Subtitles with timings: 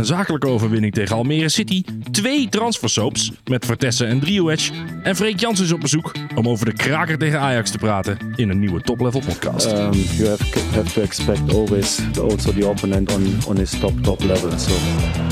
[0.00, 5.64] een zakelijke overwinning tegen Almere City, twee transfersoaps met Vertessen en Driehoedge en Freek Jansen
[5.64, 9.00] is op bezoek om over de kraker tegen Ajax te praten in een nieuwe Top
[9.00, 9.66] Level podcast.
[9.66, 14.22] um, you have, have to expect always also the opponent on, on his top top
[14.22, 14.58] level.
[14.58, 14.72] So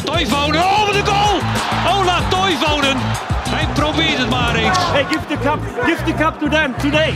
[0.05, 1.41] Toivonen, oh wat een goal!
[2.01, 2.97] Ola Toivonen!
[3.49, 4.79] Hij probeert het maar eens.
[4.79, 7.15] Hey, give the cup, give the cup to them today.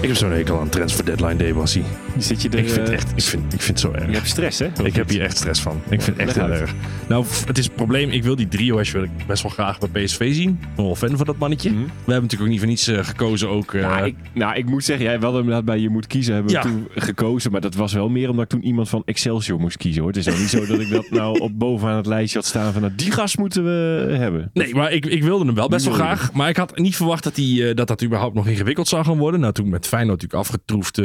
[0.00, 1.84] Ik heb zo'n hekel aan transfer deadline day, Bassie.
[2.18, 4.06] Zit je er, Ik vind het eh, echt, ik vind, ik vind het zo erg.
[4.06, 4.68] Je hebt stress, hè?
[4.82, 5.80] Ik heb hier echt stress van.
[5.88, 6.74] Ik vind het echt heel erg.
[7.08, 8.10] Nou, het is het probleem.
[8.10, 10.48] Ik wil die Driehoedge wil ik best wel graag bij PSV zien.
[10.50, 11.70] Ik ben wel fan van dat mannetje.
[11.70, 13.74] We hebben natuurlijk ook niet voor niets eh, gekozen ook.
[13.74, 16.60] eh, ik, nou, ik moet zeggen, jij wel inderdaad bij je moet kiezen hebben Ja.
[16.60, 17.52] toen gekozen.
[17.52, 20.00] Maar dat was wel meer omdat ik toen iemand van Excelsior moest kiezen.
[20.02, 20.10] Hoor.
[20.10, 22.72] Het is nou niet zo dat ik dat nou op bovenaan het lijstje had staan
[22.72, 24.50] van nou, die gast moeten we hebben.
[24.52, 26.32] Nee, maar ik, ik wilde hem wel best wel graag.
[26.32, 29.40] Maar ik had niet verwacht dat, die, dat dat überhaupt nog ingewikkeld zou gaan worden.
[29.40, 30.96] Nou, toen met Feyenoord natuurlijk afgetroefd.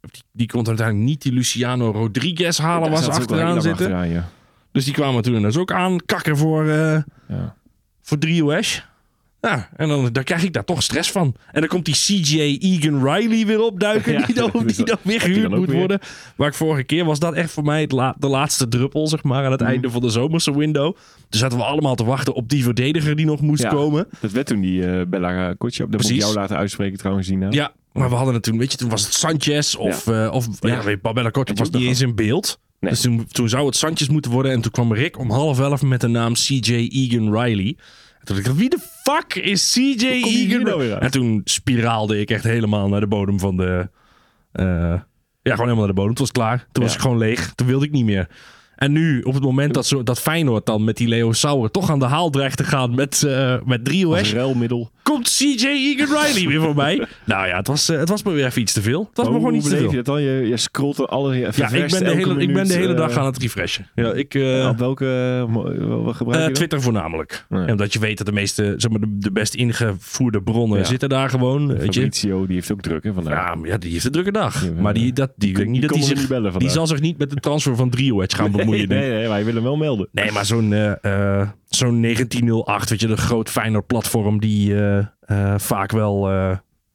[0.00, 3.70] Die, die kon uiteindelijk niet die Luciano Rodriguez halen Daar heel achteraan zitten.
[3.86, 4.28] achteraan, ja.
[4.72, 6.98] Dus die kwamen toen dus ook aan kakken voor, eh
[7.28, 7.54] Ja.
[8.02, 8.80] voor Driehoedge.
[9.40, 11.34] Ja, en dan, dan krijg ik daar toch stress van.
[11.52, 14.12] En dan komt die CJ Egan Riley weer opduiken.
[14.18, 15.76] Ja, die dan, die dan weer gehuurd moet weer.
[15.78, 15.98] worden.
[16.36, 19.22] Waar ik vorige keer was dat echt voor mij het la- de laatste druppel, zeg
[19.22, 19.44] maar.
[19.44, 19.70] Aan het Mhm.
[19.70, 20.96] einde van de zomerse window.
[21.28, 23.68] Dus zaten we allemaal te wachten op die verdediger die nog moest Ja.
[23.68, 24.06] komen.
[24.20, 25.92] Dat werd toen die eh, Bella Kotschap.
[25.92, 27.46] Dat moet ik jou laten uitspreken trouwens, Dina.
[27.50, 30.46] Ja, maar we hadden het toen, weet je, toen was het Sanchez of, eh of
[30.60, 30.76] ja, Ja.
[30.82, 32.60] weet je, Babella Kortje was niet eens in beeld.
[32.80, 32.90] Nee.
[32.90, 34.52] Dus toen, toen zou het Sanchez moeten worden.
[34.52, 37.76] En toen kwam Rick om half elf met de naam CJ Egan Riley.
[38.18, 40.98] En toen dacht ik, wie de fuck is CJ Egan nou Riley?
[40.98, 43.88] En toen spiraalde ik echt helemaal naar de bodem van de...
[44.52, 44.64] eh,
[45.42, 46.10] ja, gewoon helemaal naar de bodem.
[46.10, 46.66] Het was klaar.
[46.72, 47.52] Toen was ik gewoon leeg.
[47.54, 48.28] Toen wilde ik niet meer.
[48.78, 51.90] En nu, op het moment dat, zo, dat Feyenoord dan met die Leo Sauer toch
[51.90, 53.88] aan de haal dreigt te gaan met, eh met
[54.32, 54.90] ruilmiddel.
[55.02, 56.96] komt CJ Egan Riley weer voorbij.
[57.24, 59.00] nou ja, het was, eh, het was me weer even iets te veel.
[59.08, 59.90] Het was me Hoe gewoon iets te veel.
[59.90, 60.22] je dat dan?
[60.22, 61.54] Je, je scrolt er alle Ja, ik
[61.90, 63.86] ben, de hele, ik ben de hele dag aan het refreshen.
[63.94, 65.06] Ja, ik, eh, Op welke
[65.48, 65.54] eh,
[66.04, 66.52] wat gebruik eh, je?
[66.52, 67.46] Twitter voornamelijk.
[67.48, 67.64] Ja.
[67.66, 70.84] Omdat je weet dat de meeste, zeg maar, de, de best ingevoerde bronnen Ja.
[70.84, 71.66] zitten daar gewoon.
[71.66, 72.00] Weet je.
[72.00, 73.48] Fabrizio, die heeft ook druk hè, vandaag.
[73.48, 74.64] Ja, maar ja, die heeft een drukke dag.
[74.80, 77.76] Maar die, dat, die, niet dat die, zich, die zal zich niet met de transfer
[77.76, 78.67] van Driehoedge gaan bemoeien.
[78.70, 80.08] Nee, nee, maar je wil hem wel melden.
[80.12, 84.76] Nee, maar zo'n eh, eh, zo'n 1908, weet je, de groot Feyenoord platform die
[85.20, 86.30] eh, vaak wel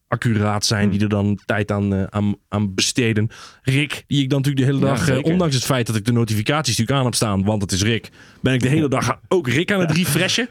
[0.08, 3.30] accuraat zijn, die er dan tijd aan, aan, aan besteden.
[3.62, 6.12] Rick, die ik dan natuurlijk de hele Ja, dag, ondanks het feit dat ik de
[6.12, 8.10] notificaties natuurlijk aan heb staan, want het is Rick,
[8.42, 10.50] ben ik de hele dag ook Rick aan het refreshen.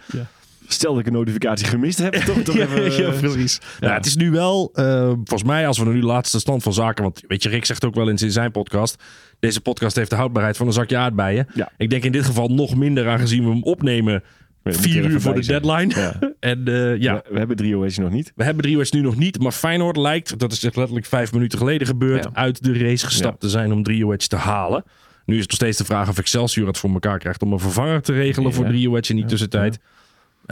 [0.73, 2.39] Stel dat ik een notificatie gemist heb, toch?
[2.43, 3.61] toch ja, even, ja, eh, precies.
[3.81, 3.95] Ja.
[3.95, 7.03] het is nu wel, eh, volgens mij, als we nu de laatste stand van zaken,
[7.03, 9.03] want weet je, Rick zegt ook wel eens in zijn podcast,
[9.41, 11.47] deze podcast heeft de houdbaarheid van een zakje aardbeien.
[11.55, 11.71] Ja.
[11.77, 14.23] Ik denk in dit geval nog minder, aangezien we hem opnemen
[14.63, 15.63] er vier uur voor de zijn.
[15.63, 16.01] deadline.
[16.01, 16.19] Ja.
[16.41, 18.33] En eh, ja, We, we hebben drie OS nog niet.
[18.37, 21.59] we hebben Driehoedge nu nog niet, maar Feyenoord lijkt, dat is echt letterlijk vijf minuten
[21.59, 22.31] geleden gebeurd, Ja.
[22.33, 24.85] uit de race gestapt te zijn om Driehoedge te halen.
[25.25, 27.59] Nu is het nog steeds de vraag of Excelsior het voor elkaar krijgt om een
[27.59, 29.79] vervanger te regelen voor Driehoedge in die tussentijd.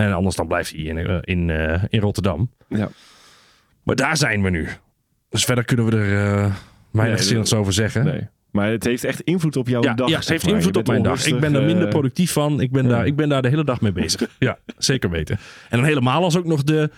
[0.07, 2.51] En anders dan blijft hij in, eh, in, eh, in Rotterdam.
[2.69, 2.89] Ja.
[3.83, 4.69] Maar daar zijn we nu.
[5.29, 6.55] Dus verder kunnen we er eh
[6.91, 8.05] weinig Nee, zinnigs over zeggen.
[8.05, 8.29] Nee.
[8.51, 10.09] Maar het heeft echt invloed op jouw Ja, dag.
[10.09, 11.27] ja, het heeft invloed op mijn dag.
[11.27, 12.61] Ik ben er minder eh, productief van.
[12.61, 14.31] Ik ben, daar, ik ben daar de hele dag mee bezig.
[14.39, 15.39] Ja, zeker weten.
[15.69, 16.91] En dan helemaal als ook nog de...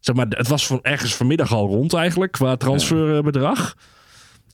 [0.00, 3.76] Zeg maar, het was van ergens vanmiddag al rond eigenlijk, qua transferbedrag.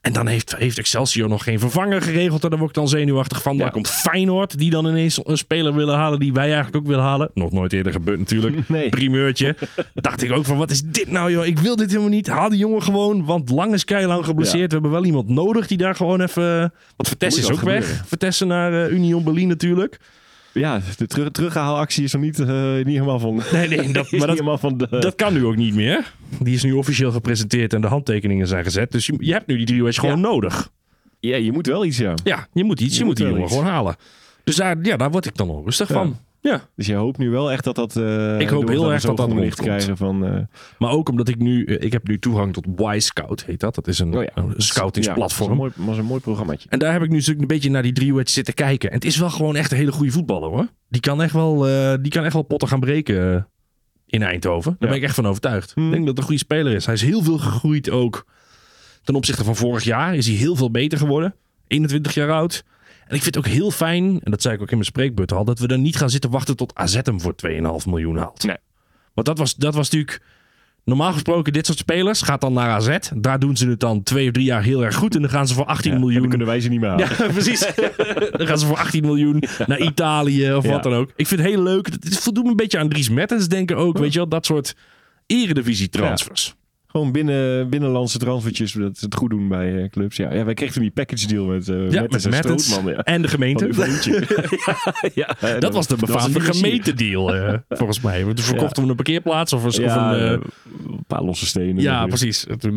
[0.06, 2.44] En dan heeft, heeft Excelsior nog geen vervanger geregeld.
[2.44, 3.56] En daar word ik dan zenuwachtig van.
[3.56, 3.68] Ja.
[3.68, 7.30] komt Feyenoord, die dan ineens een speler willen halen die wij eigenlijk ook willen halen.
[7.34, 8.54] Nog nooit eerder gebeurd natuurlijk.
[8.68, 8.88] Nee.
[8.88, 9.56] Primeurtje.
[9.94, 11.46] Dacht ik ook van, wat is dit nou joh?
[11.46, 12.26] Ik wil dit helemaal niet.
[12.26, 14.60] Haal die jongen gewoon, want lang is keilang geblesseerd.
[14.60, 14.66] Ja.
[14.66, 16.58] We hebben wel iemand nodig die daar gewoon even...
[16.96, 18.02] Want Vertessen is ook weg.
[18.06, 19.98] Vertessen naar eh, Union Berlin natuurlijk.
[20.52, 23.42] Ja, de terug, terughaalactie is nog niet, eh, niet helemaal van...
[23.52, 24.86] Nee, nee, dat, maar dat, van de...
[24.88, 26.12] dat kan nu ook niet meer.
[26.40, 28.92] Die is nu officieel gepresenteerd en de handtekeningen zijn gezet.
[28.92, 30.70] Dus je, je hebt nu die driehoedge gewoon nodig.
[31.20, 32.14] Ja, je moet wel iets, ja.
[32.24, 32.92] Ja, je moet iets.
[32.92, 33.52] Je, Je moet moet die jongen iets.
[33.52, 33.96] gewoon halen.
[34.44, 36.16] Dus daar, ja, daar word ik dan onrustig van.
[36.40, 36.68] Ja.
[36.76, 37.96] Dus je hoopt nu wel echt dat dat...
[37.96, 40.26] eh, Ik hoop heel erg dat dat licht krijgen van...
[40.26, 40.38] eh,
[40.78, 41.64] Maar ook omdat ik nu...
[41.64, 43.74] eh, Ik heb nu toegang tot Y-Scout, heet dat.
[43.74, 44.30] Dat is een, oh ja.
[44.34, 45.50] een scoutingsplatform.
[45.52, 46.68] Ja, dat was een mooi, was een mooi programmaatje.
[46.68, 48.88] En daar heb ik nu natuurlijk een beetje naar die driehoedge zitten kijken.
[48.88, 50.68] En het is wel gewoon echt een hele goede voetballer hoor.
[50.88, 51.58] Die kan echt wel,
[52.02, 53.48] die kan echt wel potten gaan breken
[54.06, 54.76] in Eindhoven.
[54.78, 55.72] Daar ben ik echt van overtuigd.
[55.74, 55.84] Hmm.
[55.84, 56.86] Ik denk dat het een goede speler is.
[56.86, 58.26] Hij is heel veel gegroeid ook.
[59.02, 61.34] Ten opzichte van vorig jaar is hij heel veel beter geworden.
[61.66, 62.64] 21 jaar oud.
[63.06, 65.32] En ik vind het ook heel fijn, en dat zei ik ook in mijn spreekbeurt
[65.32, 68.44] al, dat we er niet gaan zitten wachten tot AZ hem voor 2,5 miljoen haalt.
[68.44, 68.56] Nee.
[69.14, 70.22] Want dat was, dat was natuurlijk
[70.86, 72.22] normaal gesproken dit soort spelers.
[72.22, 72.96] Gaat dan naar AZ.
[73.16, 75.14] Daar doen ze het dan twee of drie jaar heel erg goed.
[75.14, 77.08] En dan gaan ze voor 18 Ja, miljoen Dan kunnen wij ze niet meer halen.
[77.18, 77.60] ja, precies.
[78.38, 81.10] dan gaan ze voor 18 miljoen naar Italië of wat dan ook.
[81.16, 81.86] Ik vind het heel leuk.
[81.86, 83.98] Het voldoet me een beetje aan Dries Mertens denken ook.
[83.98, 84.76] Weet je wel, dat soort
[85.26, 86.54] eredivisie transfers.
[86.86, 90.16] Gewoon binnen, binnenlandse transfertjes dat ze het goed doen bij eh, clubs.
[90.16, 92.92] Ja, ja, wij kregen toen die package deal met, uh, Ja, met, met en Strootman.
[92.94, 92.98] Ja.
[93.02, 93.68] en de gemeente.
[95.14, 98.22] Ja, ja, Dat was de befaamde gemeentedeal, eh, volgens mij.
[98.22, 100.22] Toen verkochten we een parkeerplaats of, een- of een...
[100.32, 100.42] een
[101.06, 101.82] paar losse stenen.
[101.82, 102.46] ja, precies.
[102.46, 102.76] En Toen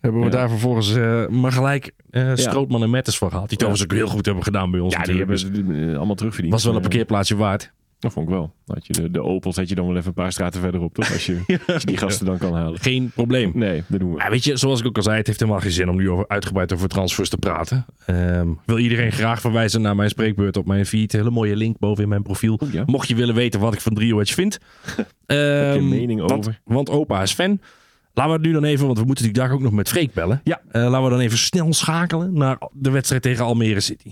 [0.00, 0.92] hebben we daar vervolgens
[1.30, 1.90] maar gelijk
[2.34, 3.48] Strootman en Metters voor gehad.
[3.48, 6.54] Die trouwens ook heel goed hebben gedaan bij ons Ja, die hebben ze allemaal terugverdiend.
[6.54, 7.72] was wel een parkeerplaatsje waard.
[8.04, 8.54] Dat vond ik wel.
[8.66, 11.12] Had je de, de Opels had je dan wel even een paar straten verderop, toch?
[11.12, 12.80] Als je, als je die gasten dan kan halen.
[12.80, 13.50] Geen probleem.
[13.54, 14.18] Nee, dat doen we.
[14.18, 16.10] Ja, weet je, zoals ik ook al zei, het heeft helemaal geen zin om nu
[16.10, 17.86] over, uitgebreid over transfers te praten.
[18.06, 21.12] Ehm, wil iedereen graag verwijzen naar mijn spreekbeurt op mijn feed.
[21.12, 22.60] Hele mooie link boven in mijn profiel.
[22.70, 22.82] Ja.
[22.86, 24.58] Mocht je willen weten wat ik van Drio Edge vind.
[25.26, 26.60] Ehm, mening over?
[26.64, 27.60] Want opa is fan.
[28.12, 30.12] Laten we het nu dan even, want we moeten natuurlijk daar ook nog met Freek
[30.12, 30.40] bellen.
[30.44, 30.60] Ja.
[30.70, 34.10] Eh, laten we dan even snel schakelen naar de wedstrijd tegen Almere City.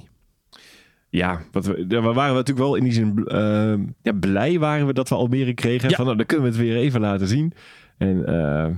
[1.15, 4.93] Ja, wat we, we waren natuurlijk wel in die zin eh, ja, blij waren we
[4.93, 5.89] dat we Almere kregen.
[5.89, 5.97] Ja.
[5.97, 7.53] Van, nou, dan kunnen we het weer even laten zien.
[7.99, 8.35] En eh,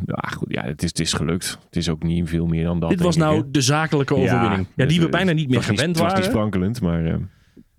[0.07, 1.59] ja, goed, ja, het, is, het is gelukt.
[1.67, 2.91] Het is ook niet veel meer dan dat.
[2.91, 4.67] Dit was ik, nou de zakelijke overwinning.
[4.77, 6.21] Ja, die we bijna niet meer niet- gewend Het was waren.
[6.21, 7.15] niet sprankelend, maar eh,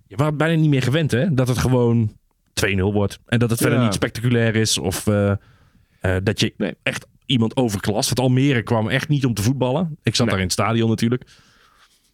[0.06, 1.34] Je waren bijna niet meer gewend, hè?
[1.34, 2.12] Dat het gewoon
[2.66, 3.18] 2-0 wordt.
[3.26, 4.78] En dat het verder niet spectaculair is.
[4.78, 5.36] Of eh, eh,
[6.22, 6.74] dat je Nee.
[6.82, 8.06] echt iemand overklast.
[8.14, 9.96] Want Almere kwam echt niet om te voetballen.
[10.02, 10.28] Ik zat Nee.
[10.28, 11.24] daar in het stadion natuurlijk.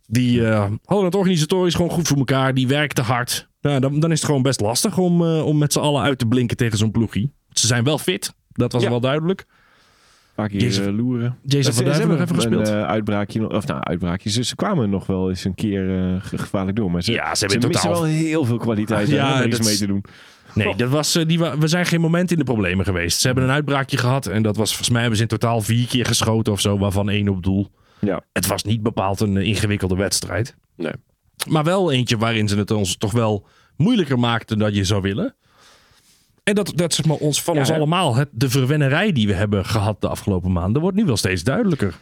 [0.06, 2.54] Die eh, hadden het organisatorisch gewoon goed voor elkaar.
[2.54, 3.48] Die werkten hard.
[3.60, 6.18] Nou, dan, dan is het gewoon best lastig om, eh, om met z'n allen uit
[6.18, 7.32] te blinken tegen zo'n ploegie.
[7.50, 8.34] Ze zijn wel fit.
[8.52, 8.88] Dat was Ja.
[8.90, 9.40] wel duidelijk.
[9.40, 11.38] een paar keer Jason- eh, loeren.
[11.42, 12.68] Jason van Duiven nog even hebben gespeeld.
[12.68, 14.30] Een uitbraakje, of nou, uitbraakje.
[14.30, 15.84] Ze, ze kwamen nog wel eens een keer
[16.22, 16.90] ge- gevaarlijk door.
[16.90, 19.60] Maar ze, Ja, ze ze, hebben totaal- wel heel veel kwaliteit Ja, ja, om iets
[19.66, 20.04] mee te doen.
[20.54, 23.20] Nee, dat was, die, we zijn geen moment in de problemen geweest.
[23.20, 24.26] Ze hebben een uitbraakje gehad.
[24.26, 26.78] En dat was volgens mij hebben ze in totaal vier keer geschoten of zo.
[26.78, 27.70] Waarvan één op doel.
[28.06, 28.22] Ja.
[28.32, 30.56] Het was niet bepaald een eh, ingewikkelde wedstrijd.
[30.76, 30.92] Nee.
[31.48, 33.46] Maar wel eentje waarin ze het ons toch wel
[33.76, 35.34] moeilijker maakten dan je zou willen.
[36.44, 37.74] En dat, dat zeg maar ons, van Ja, ons hè?
[37.76, 41.42] allemaal, het, de verwennerij die we hebben gehad de afgelopen maanden, wordt nu wel steeds
[41.42, 41.94] duidelijker.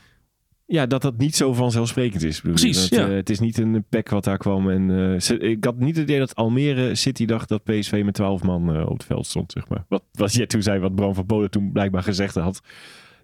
[0.66, 2.40] Ja, dat dat niet zo vanzelfsprekend is.
[2.40, 3.08] Precies, Dat, ja.
[3.08, 4.70] eh, het is niet een pack wat daar kwam.
[4.70, 4.90] En,
[5.30, 8.86] eh, ik had niet het idee dat Almere City dacht dat PSV met 12 man
[8.86, 9.52] op het veld stond.
[9.52, 9.84] Zeg maar.
[9.88, 12.60] Wat, wat jij toen zei, wat Bram van Polen toen blijkbaar gezegd had.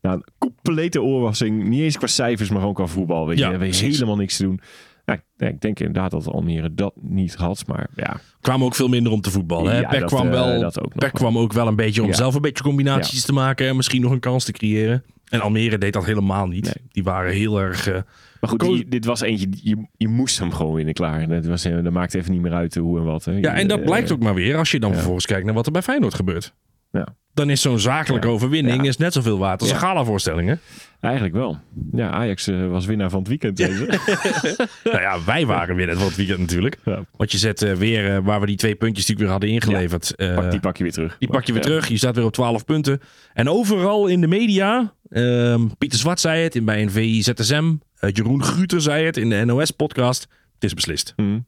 [0.02, 1.68] Nou, een complete oorwassing.
[1.68, 3.26] Niet eens qua cijfers, maar gewoon qua voetbal.
[3.26, 3.44] Weet je.
[3.44, 4.60] Ja, helemaal niks te doen.
[5.04, 5.14] Ja,
[5.48, 7.66] ik- denk inderdaad dat Almere dat niet had.
[7.66, 9.72] Maar ja, Kwamen ook veel minder om te voetballen.
[9.72, 9.80] Hè?
[9.80, 12.14] Ja, Peck dat, kwam, eh, wel, ook Peck kwam ook wel een beetje om Ja.
[12.14, 13.68] zelf een beetje combinaties te maken.
[13.68, 15.04] En misschien nog een kans te creëren.
[15.26, 16.64] En Almere deed dat helemaal niet.
[16.64, 16.86] Nee.
[16.92, 17.86] Die waren heel erg...
[17.88, 17.92] eh,
[18.40, 21.28] maar goed, die- dit was eentje, je, je moest hem gewoon winnen klaar.
[21.28, 23.24] Dat, was, eh, dat maakte even niet meer uit hoe en wat.
[23.24, 23.32] Hè.
[23.32, 25.72] Ja, en dat blijkt ook maar weer als je dan vervolgens kijkt naar wat er
[25.72, 26.54] bij Feyenoord gebeurt.
[26.96, 27.06] Ja.
[27.34, 28.32] Dan is zo'n zakelijke Ja.
[28.32, 28.88] overwinning Ja.
[28.88, 30.48] is net zoveel waard als een galavoorstelling.
[30.48, 30.54] hè?
[31.00, 31.58] Eigenlijk wel.
[31.92, 33.56] Ja, Ajax eh, was winnaar van het weekend.
[33.56, 33.86] deze.
[34.84, 36.78] nou ja, wij waren net van het weekend natuurlijk.
[37.16, 39.48] Want je zet eh, weer, eh, waar we die twee puntjes die we weer hadden
[39.50, 40.14] ingeleverd.
[40.16, 41.16] Pak, die pak je weer terug.
[41.18, 41.88] die pak je weer terug.
[41.88, 43.00] Je staat weer op 12 punten.
[43.34, 47.74] En overal in de media, ehm, Pieter Zwart zei het in, bij een VI ZSM.
[47.98, 50.22] eh, Jeroen Gruter zei het in de NOS-podcast.
[50.54, 51.12] Het is beslist.
[51.16, 51.38] Mhm.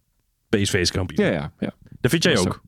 [0.48, 1.26] PSV is kampioen.
[1.26, 1.70] Ja, ja, ja.
[2.00, 2.62] Dat vind jij Dat ook.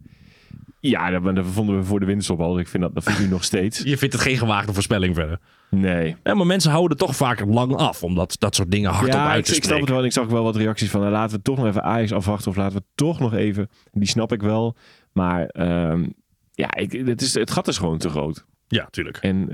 [0.81, 2.59] Ja, dat, dat vonden we voor de winterstop al.
[2.59, 3.83] Ik vind dat, dat vind ik nu nog steeds.
[3.85, 5.39] Je vindt het geen gewaagde voorspelling verder.
[5.71, 6.17] Nee.
[6.25, 9.13] Ja, maar mensen houden er toch vaak lang af om dat, dat soort dingen hardop
[9.13, 9.81] Ja, uit ik, te ik snap spreken.
[9.81, 9.99] het wel.
[9.99, 11.01] En ik zag wel wat reacties van...
[11.01, 12.51] nou, laten we toch nog even Ajax afwachten.
[12.51, 13.69] Of laten we toch nog even...
[13.93, 14.77] Die snap ik wel.
[15.13, 16.07] Maar ehm,
[16.53, 18.45] ja, ik, het, is, het gat is gewoon te groot.
[18.69, 19.17] Ja, tuurlijk.
[19.17, 19.49] En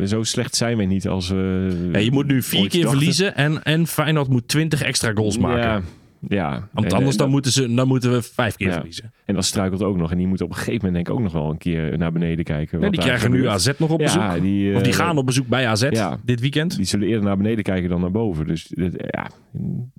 [0.00, 1.88] eh, zo slecht zijn we niet als we...
[1.92, 2.98] Ja, je moet nu vier keer dachten.
[2.98, 5.62] verliezen en, en Feyenoord moet 20 extra goals maken.
[5.62, 5.82] Ja,
[6.28, 6.68] ja.
[6.72, 8.72] Want anders dan, dat- moeten ze, dan moeten we vijf keer Ja.
[8.74, 9.12] verliezen.
[9.24, 10.10] En dat struikelt ook nog.
[10.10, 12.12] En die moeten op een gegeven moment denk ik ook nog wel een keer naar
[12.12, 12.80] beneden kijken.
[12.80, 13.48] Wat die krijgen nu.
[13.48, 14.22] AZ nog op bezoek.
[14.22, 16.18] Ja, die, of die eh, gaan op bezoek bij AZ ja.
[16.24, 16.76] dit weekend.
[16.76, 18.46] Die zullen eerder naar beneden kijken dan naar boven.
[18.46, 19.26] Dus ja,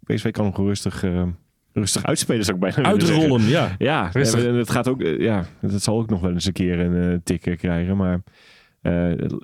[0.04, 1.24] PSV kan gewoon rustig, eh,
[1.74, 2.90] rustig uitspelen, zou ik bijna.
[2.90, 3.76] Uitrollen, ja.
[3.78, 4.46] Ja, Rustig.
[4.46, 7.22] en het gaat ook, eh, ja, het zal ook nog wel eens een keer een
[7.24, 7.98] tik eh, krijgen.
[7.98, 8.22] Maar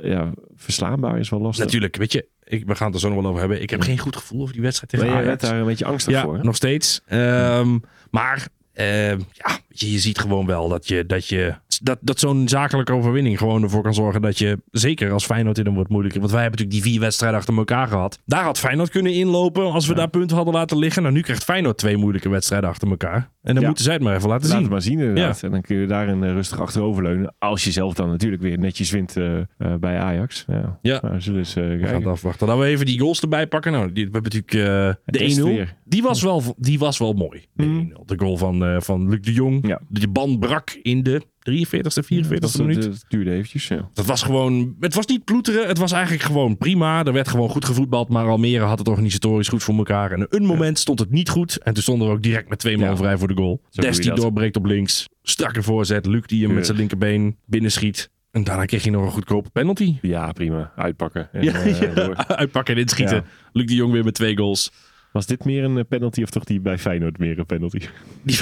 [0.01, 1.65] ja, verslaanbaar is wel lastig.
[1.65, 3.61] Natuurlijk, weet je, ik, we gaan het er zo nog wel over hebben.
[3.61, 5.41] Ik heb geen goed gevoel over die wedstrijd tegen jij Ajax.
[5.41, 6.35] daar een beetje angstig ja, voor.
[6.35, 6.43] hè?
[6.43, 7.01] nog steeds.
[7.05, 7.79] Ehm,
[8.11, 12.47] maar ehm, ja, je, je ziet gewoon wel dat, je, dat, je, dat, dat zo'n
[12.47, 16.19] zakelijke overwinning gewoon ervoor kan zorgen dat je, zeker als Feyenoord in dan wordt moeilijker.
[16.19, 18.19] Want wij hebben natuurlijk die vier wedstrijden achter elkaar gehad.
[18.25, 21.01] Daar had Feyenoord kunnen inlopen als we daar punten hadden laten liggen.
[21.01, 23.15] Nou, nu krijgt Feyenoord twee moeilijke wedstrijden achter elkaar.
[23.41, 23.67] En dan Ja.
[23.67, 24.61] moeten zij het maar even laten Laat zien.
[24.63, 25.43] het maar zien inderdaad.
[25.43, 27.33] En dan kun je daar een eh, rustig achteroverleunen.
[27.39, 29.45] Als je zelf dan natuurlijk weer netjes wint eh, eh,
[29.79, 30.45] bij Ajax.
[30.47, 30.99] Ja, Ja.
[31.01, 32.47] Nou, we zullen eens We gaan afwachten.
[32.47, 33.71] Dan we even die goals erbij pakken.
[33.71, 35.43] Nou, die, we hebben natuurlijk de 1-0.
[35.43, 35.75] weer.
[35.85, 37.45] Die was wel, die was wel mooi.
[37.53, 37.79] De, Mhm.
[37.79, 38.05] 1-0.
[38.05, 39.77] de goal van, van Luc de Jong.
[39.89, 41.21] De band brak in de
[41.51, 42.83] 43ste, 44ste dat, minuut.
[42.83, 43.67] dat duurde eventjes.
[43.67, 43.89] Ja.
[43.93, 45.67] Dat was gewoon, het was niet ploeteren.
[45.67, 47.03] Het was eigenlijk gewoon prima.
[47.05, 48.09] Er werd gewoon goed gevoetbald.
[48.09, 50.11] Maar Almere had het organisatorisch goed voor elkaar.
[50.11, 51.57] En een moment stond het niet goed.
[51.57, 52.95] En toen stonden we ook direct met twee man Ja.
[52.97, 53.61] vrij voor de goal.
[53.69, 55.07] Zo Des die doorbreekt op links.
[55.21, 56.05] Strakke voorzet.
[56.05, 58.09] Luc die hem met zijn linkerbeen binnenschiet.
[58.31, 59.95] En daarna kreeg hij nog een goedkope penalty.
[60.01, 60.71] Ja, prima.
[60.75, 61.29] Uitpakken.
[61.31, 62.27] En, Ja, eh, ja.
[62.27, 63.15] Uitpakken en inschieten.
[63.15, 63.23] Ja.
[63.51, 64.71] Luc de Jong weer met twee goals.
[65.15, 67.79] Was dit meer een eh, penalty of toch die bij Feyenoord meer een penalty?
[68.23, 68.39] Die,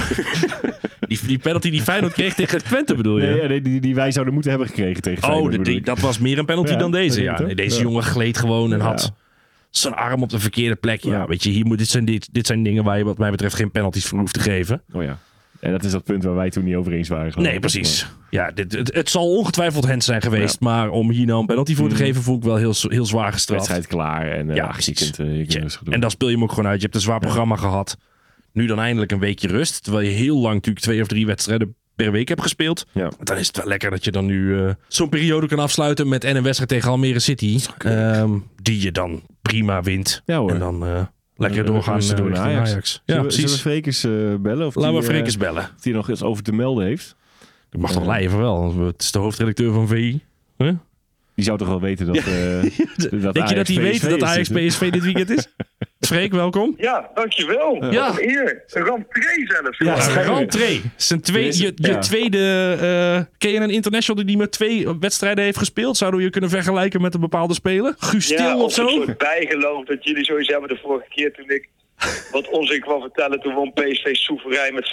[1.08, 3.28] die, die penalty die Feyenoord kreeg tegen Twente bedoel je?
[3.28, 5.66] Nee, nee, die, die wij zouden moeten hebben gekregen tegen oh, Feyenoord.
[5.66, 5.86] de- ik.
[5.86, 7.22] dat was meer een penalty Ja, dan deze.
[7.22, 7.42] Ja.
[7.42, 7.82] Nee, deze Ja.
[7.82, 9.14] jongen gleed gewoon en had
[9.70, 11.04] zijn arm op de verkeerde plek.
[11.04, 11.28] Ja, Ja.
[11.28, 13.56] weet je, hier moet, dit, zijn, dit, dit zijn dingen waar je wat mij betreft
[13.56, 14.82] geen penalties voor hoeft te geven.
[14.94, 15.20] Oh ja.
[15.64, 17.42] En dat is dat punt waar wij toen niet over eens waren.
[17.42, 18.08] Nee, precies.
[18.30, 20.60] Ja, dit, het, het zal ongetwijfeld Hens zijn geweest.
[20.60, 23.34] Maar om hier nou een penalty voor te geven, voel ik wel heel, heel zwaar
[23.34, 23.68] gestraft.
[23.68, 24.32] Wedstrijd klaar.
[24.32, 25.92] En uh, Ja, je kunt, uh, je kunt Ja.
[25.92, 26.76] En dan speel je hem ook gewoon uit.
[26.76, 27.98] Je hebt een zwaar programma gehad.
[28.52, 29.84] Nu dan eindelijk een weekje rust.
[29.84, 32.86] Terwijl je heel lang natuurlijk twee of drie wedstrijden per week hebt gespeeld.
[32.92, 33.12] Ja.
[33.20, 36.24] Dan is het wel lekker dat je dan nu eh, zo'n periode kan afsluiten met
[36.24, 37.60] en een wedstrijd tegen Almere City.
[37.78, 40.22] Ehm, die je dan prima wint.
[40.26, 40.52] Ja, hoor.
[40.52, 41.02] En dan eh,
[41.44, 42.70] lekker doorgaan eh, door naar Ajax.
[42.72, 42.94] Ajax.
[42.94, 43.64] Ja, Zullen we- Zullen precies.
[43.64, 44.68] we Frekers eh, bellen?
[44.68, 45.64] Of Laat die, maar eh, Frekers bellen.
[45.76, 47.16] Of die nog iets over te melden heeft.
[47.72, 48.86] Ik mag toch lijven wel.
[48.86, 50.20] Het is de hoofdredacteur van VI.
[50.58, 50.72] Huh?
[51.36, 52.16] Die zou toch wel weten dat...
[52.16, 52.24] eh,
[53.22, 55.48] dat Denk je dat hij weet dat Ajax PSV dit weekend is?
[56.08, 56.74] Freek, welkom.
[56.78, 57.86] Ja, dankjewel.
[57.92, 58.08] Ja.
[58.08, 58.64] Wat een eer.
[58.68, 59.78] Een rentree zelfs.
[59.78, 60.22] Ja.
[60.22, 60.82] Rentree.
[60.96, 62.00] Zijn twee, je, je ja.
[62.00, 62.38] tweede.
[62.82, 65.98] eh ken je een international die maar twee wedstrijden heeft gespeeld?
[65.98, 67.94] Zouden we je kunnen vergelijken met een bepaalde speler?
[67.98, 68.88] Guus Ja, Stil of zo?
[68.88, 71.70] soort bijgeloof dat jullie sowieso hebben de vorige keer toen ik
[72.32, 73.40] wat onzin kwam vertellen.
[73.40, 74.90] Toen won PSV soeverein met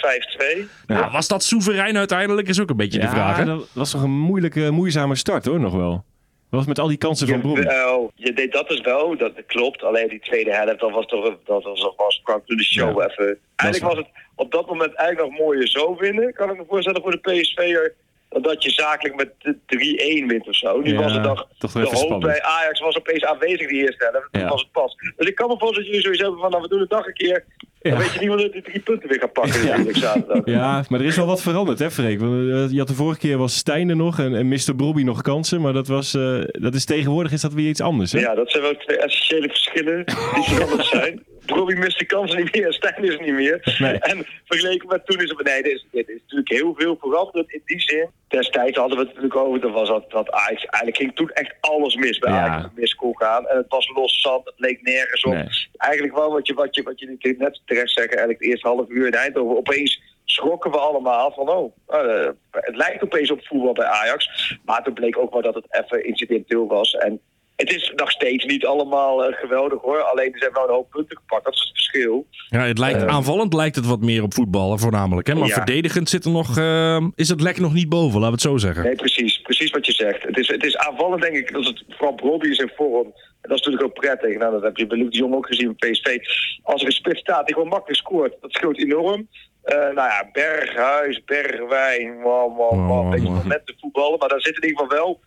[0.57, 0.65] 5-2.
[0.87, 2.47] Ja, was dat soeverein uiteindelijk?
[2.47, 3.35] Is ook een beetje de vraag.
[3.37, 3.41] hè?
[3.43, 6.03] Ja, dat was toch een moeilijke, moeizame start hoor, nog wel.
[6.51, 7.51] Was met al die kansen van.
[7.51, 9.83] Jawel, je deed dat dus wel, dat klopt.
[9.83, 13.07] Alleen die tweede helft, dat was toch dat was was kwam toen de show Ja.
[13.07, 13.39] even.
[13.55, 17.01] Eigenlijk was het op dat moment eigenlijk nog mooier zo winnen, kan ik me voorstellen
[17.01, 17.95] voor de PSV'er.
[18.31, 20.79] Dan dat je zakelijk met de 3-1 wint of zo.
[20.81, 22.23] Nu Ja, was het nog, toch de hoop spannend.
[22.23, 24.27] bij Ajax was opeens aanwezig die eerste helft.
[24.31, 24.47] Toen Ja.
[24.47, 24.95] was het pas.
[25.17, 27.07] Dus ik kan me voorstellen dat jullie sowieso hebben van, nou we doen het nog
[27.07, 27.45] een keer.
[27.79, 27.97] Dan Ja.
[27.97, 29.67] weet je niet wanneer die drie punten weer gaat pakken Ja.
[29.67, 30.41] natuurlijk zaterdag.
[30.45, 32.19] Ja, maar er is wel wat veranderd, hè, Freek?
[32.19, 34.75] Want, eh, je had de vorige keer was Stijn er nog en, en Mr.
[34.75, 35.61] Bobby nog kansen.
[35.61, 38.19] Maar dat, was, eh, dat is tegenwoordig is dat weer iets anders, hè?
[38.19, 41.23] Ja, dat zijn wel twee essentiële verschillen die veranderd zijn.
[41.45, 43.75] Robbie mist de kansen niet meer en Stijn is niet meer.
[43.79, 43.99] Nee.
[43.99, 45.43] En vergeleken met toen is het...
[45.43, 48.09] Nee, dit is, is natuurlijk heel veel veranderd in die zin.
[48.27, 50.65] Destijds hadden we het natuurlijk over, dat was dat, dat Ajax...
[50.65, 52.47] Eigenlijk ging toen echt alles mis bij Ja.
[52.47, 52.69] Ajax.
[52.75, 53.47] mis kon gaan.
[53.47, 55.33] En het was los zand, het leek nergens op.
[55.33, 55.47] Nee.
[55.77, 58.89] Eigenlijk wel wat je, wat, je, wat je net terecht zeggen, eigenlijk het eerste half
[58.89, 59.57] uur in Eindhoven.
[59.57, 64.53] Opeens schrokken we allemaal van, oh, eh, het lijkt opeens op voetbal bij Ajax.
[64.65, 66.93] Maar toen bleek ook wel dat het even incidenteel was.
[66.93, 67.19] En
[67.61, 70.01] het is nog steeds niet allemaal eh, geweldig hoor.
[70.01, 71.43] Alleen er zijn wel een hoop punten gepakt.
[71.45, 72.25] Dat is het verschil.
[72.49, 75.27] Ja, het lijkt, aanvallend lijkt het wat meer op voetballen voornamelijk.
[75.27, 75.35] Hè?
[75.35, 75.53] Maar Ja.
[75.53, 78.57] verdedigend zit er nog, eh, is het lek nog niet boven, laten we het zo
[78.57, 78.83] zeggen.
[78.83, 79.41] Nee, precies.
[79.41, 80.23] Precies wat je zegt.
[80.23, 81.53] Het is, het is aanvallend denk ik.
[81.53, 83.05] Dat het, vooral Robbie is in vorm.
[83.41, 84.37] En dat is natuurlijk ook prettig.
[84.37, 86.17] Nou, dat heb je bij Luc de Jong ook gezien bij PSV.
[86.63, 88.33] Als er een spits staat die gewoon makkelijk scoort.
[88.41, 89.27] Dat scheelt enorm.
[89.61, 92.21] Eh, nou ja, Berghuis, Bergwijn.
[92.21, 92.87] Wow, wow, Wow, wow.
[92.87, 93.35] wow, Beetje wow.
[93.43, 94.19] momenten voetballen.
[94.19, 95.19] Maar daar zit in ieder geval wel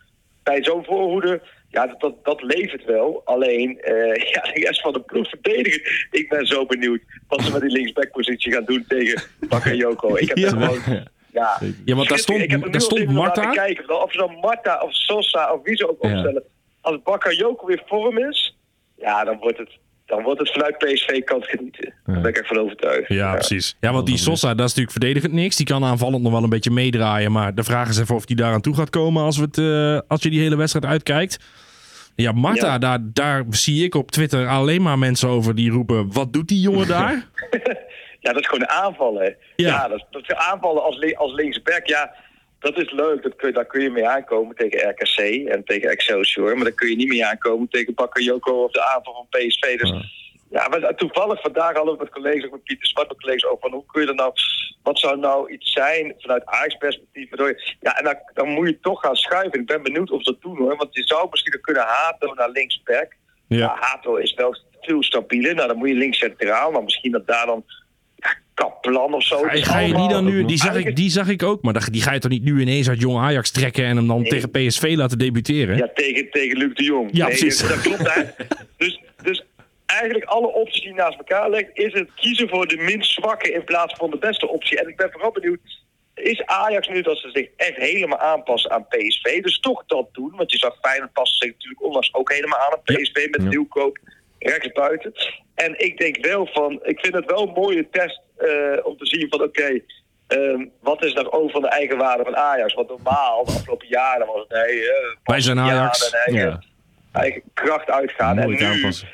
[0.45, 1.41] bij zo'n voorhoede.
[1.69, 3.21] Ja, dat, dat, dat levert wel.
[3.25, 5.81] Alleen, eh, ja, de rest van de ploeg verdedigen.
[6.11, 10.15] Ik ben zo benieuwd wat ze met die linksbackpositie gaan doen tegen Bakayoko.
[10.25, 10.49] Ik heb Ja.
[10.49, 10.79] gewoon...
[11.31, 13.49] Ja, Ja, want daar stond, ik heb nu daar stond Marta.
[13.49, 16.09] Kijken, of ze dan Marta of Sosa of wie ze ook Ja.
[16.13, 16.43] opstellen.
[16.81, 18.57] Als Bakayoko weer vorm is,
[18.97, 19.69] ja, dan wordt het,
[20.05, 21.93] dan wordt het vanuit PSV-kant genieten.
[22.05, 23.07] Daar ben ik echt van overtuigd.
[23.07, 23.77] Ja, precies.
[23.79, 25.55] Ja, want die Sosa, dat is natuurlijk verdedigend niks.
[25.55, 27.31] Die kan aanvallend nog wel een beetje meedraaien.
[27.31, 30.09] Maar de vraag is even of die daaraan toe gaat komen als, we het, eh,
[30.09, 31.39] als je die hele wedstrijd uitkijkt.
[32.15, 32.77] Ja, Marta, Ja.
[32.77, 36.11] Daar, daar zie ik op Twitter alleen maar mensen over die roepen...
[36.13, 37.25] Wat doet die jongen daar?
[38.19, 39.35] Ja, dat is gewoon aanvallen.
[39.55, 39.67] Ja.
[39.67, 41.85] Ja, dat, dat is aanvallen als, als linksback.
[41.85, 42.13] Ja,
[42.59, 43.23] dat is leuk.
[43.23, 46.55] Dat kun, daar kun je mee aankomen tegen RKC en tegen Excelsior.
[46.55, 49.77] Maar daar kun je niet mee aankomen tegen Bakayoko of de aanval van PSV.
[49.79, 49.93] Dus
[50.49, 53.71] ja, maar toevallig vandaag hadden we met collega's, met Pieter Zwart, met collega's over van
[53.71, 54.33] hoe kun je er nou,
[54.83, 57.29] wat zou nou iets zijn vanuit Ajax-perspectief?
[57.29, 59.59] waardoor je- Ja, en dan, dan moet je toch gaan schuiven.
[59.59, 62.49] Ik ben benieuwd of ze dat doen hoor, want je zou misschien kunnen Hato naar
[62.49, 63.15] linksback.
[63.47, 63.75] Ja.
[63.79, 65.55] Hato is wel veel stabieler.
[65.55, 67.65] Nou, dan moet je links centraal, maar misschien dat daar dan
[68.55, 69.37] Kaplan of zo.
[69.37, 70.45] Ga, ga je die dan nu...
[70.45, 71.61] Die zag, ik, die zag ik ook.
[71.61, 73.85] Maar die ga je toch niet nu ineens uit jong Ajax trekken...
[73.85, 74.29] en hem dan Nee.
[74.29, 75.77] tegen PSV laten debuteren?
[75.77, 77.09] Ja, tegen, tegen Luc de Jong.
[77.11, 77.59] Ja, Nee, precies.
[77.59, 78.33] Dat, dat klopt.
[78.77, 79.43] Dus, dus
[79.85, 83.51] eigenlijk alle opties die je naast elkaar legt, is het kiezen voor de minst zwakke
[83.51, 84.79] in plaats van de beste optie.
[84.79, 85.59] En ik ben vooral benieuwd,
[86.13, 89.41] is Ajax nu dat ze zich echt helemaal aanpassen aan PSV?
[89.41, 92.71] Dus toch dat doen, want je zag Feyenoord passen zich natuurlijk onlangs ook helemaal aan
[92.71, 93.99] aan PSV met Nieuwkoop
[94.49, 95.11] rechtsbuiten.
[95.55, 98.47] En ik denk wel van, ik vind het wel een mooie test eh,
[98.83, 99.79] om te zien van oké,
[100.27, 102.73] ehm, wat is nou over van de eigenwaarde van Ajax?
[102.73, 106.09] Want normaal, de afgelopen jaren was het nee, eh, Wij zijn Ajax.
[106.11, 106.49] ja, en eigen,
[107.13, 107.19] Ja.
[107.21, 108.37] eigen kracht uitgaan.
[108.39, 108.57] En nu,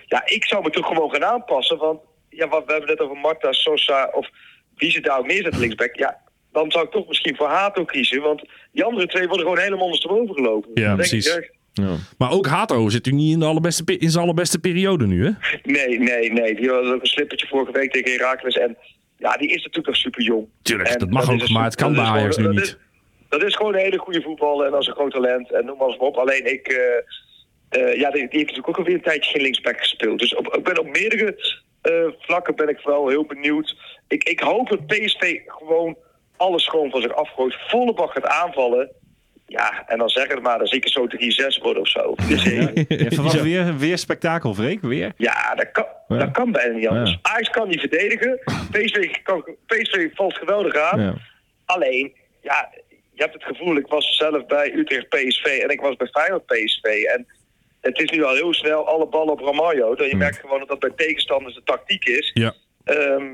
[0.05, 1.77] ja, ik zou me toch gewoon gaan aanpassen.
[1.77, 4.29] Want ja, wat, we hebben het net over Marta, Sosa of
[4.75, 5.95] wie ze daar ook neerzet linksback.
[5.95, 6.17] Ja,
[6.51, 8.21] dan zou ik toch misschien voor Hato kiezen.
[8.21, 10.71] Want die andere twee worden gewoon helemaal ondersteboven gelopen.
[10.73, 11.35] Ja, precies.
[11.35, 11.95] ik Ja.
[12.17, 15.31] Maar ook Hato zit u niet in, de allerbeste, in zijn allerbeste periode nu, hè?
[15.63, 16.55] Nee, nee, nee.
[16.55, 18.55] Die had ook een slippertje vorige week tegen Herakles.
[18.57, 18.77] En
[19.17, 20.47] ja, die is natuurlijk nog super jong.
[20.61, 22.59] Tuurlijk, En dat mag is ook, maar het super- kan bij Ajax nu niet.
[22.61, 22.77] is-
[23.29, 25.51] Dat is gewoon een hele goede voetballer en dat is een groot talent.
[25.51, 26.15] En noem maar eens op.
[26.17, 26.67] Alleen ik...
[26.67, 26.97] eh,
[27.81, 30.19] eh, ja, die, die heeft natuurlijk ook alweer een tijdje geen linksback gespeeld.
[30.19, 33.75] Dus op, ik ben op meerdere eh, vlakken ben ik wel heel benieuwd.
[34.07, 35.97] Ik, ik hoop dat PSV gewoon
[36.37, 37.55] alles gewoon van zich afgooit.
[37.67, 38.89] Volle bak gaat aanvallen.
[39.51, 41.07] Ja, en dan zeg het maar, dan zie ik het zo
[41.57, 42.15] 3-6 worden of zo.
[42.27, 42.41] Dus,
[43.15, 44.81] verwacht weer, weer spektakel, Freek?
[44.81, 45.11] Weer?
[45.17, 46.17] ja, dat kan, Ja.
[46.17, 47.11] dat kan bijna niet anders.
[47.11, 47.17] Ja.
[47.21, 48.39] Ajax kan niet verdedigen.
[48.71, 50.99] PSV, kan, PSV valt geweldig aan.
[51.01, 51.13] Ja.
[51.65, 52.69] Alleen, ja,
[53.13, 56.45] je hebt het gevoel, ik was zelf bij Utrecht PSV en ik was bij Feyenoord
[56.45, 56.83] PSV.
[56.83, 57.27] En
[57.81, 59.95] het is nu al heel snel alle ballen op Ramaljo.
[59.95, 62.31] Dat je merkt gewoon dat dat bij tegenstanders de tactiek is.
[62.33, 62.53] Ja.
[62.83, 63.25] Ehm,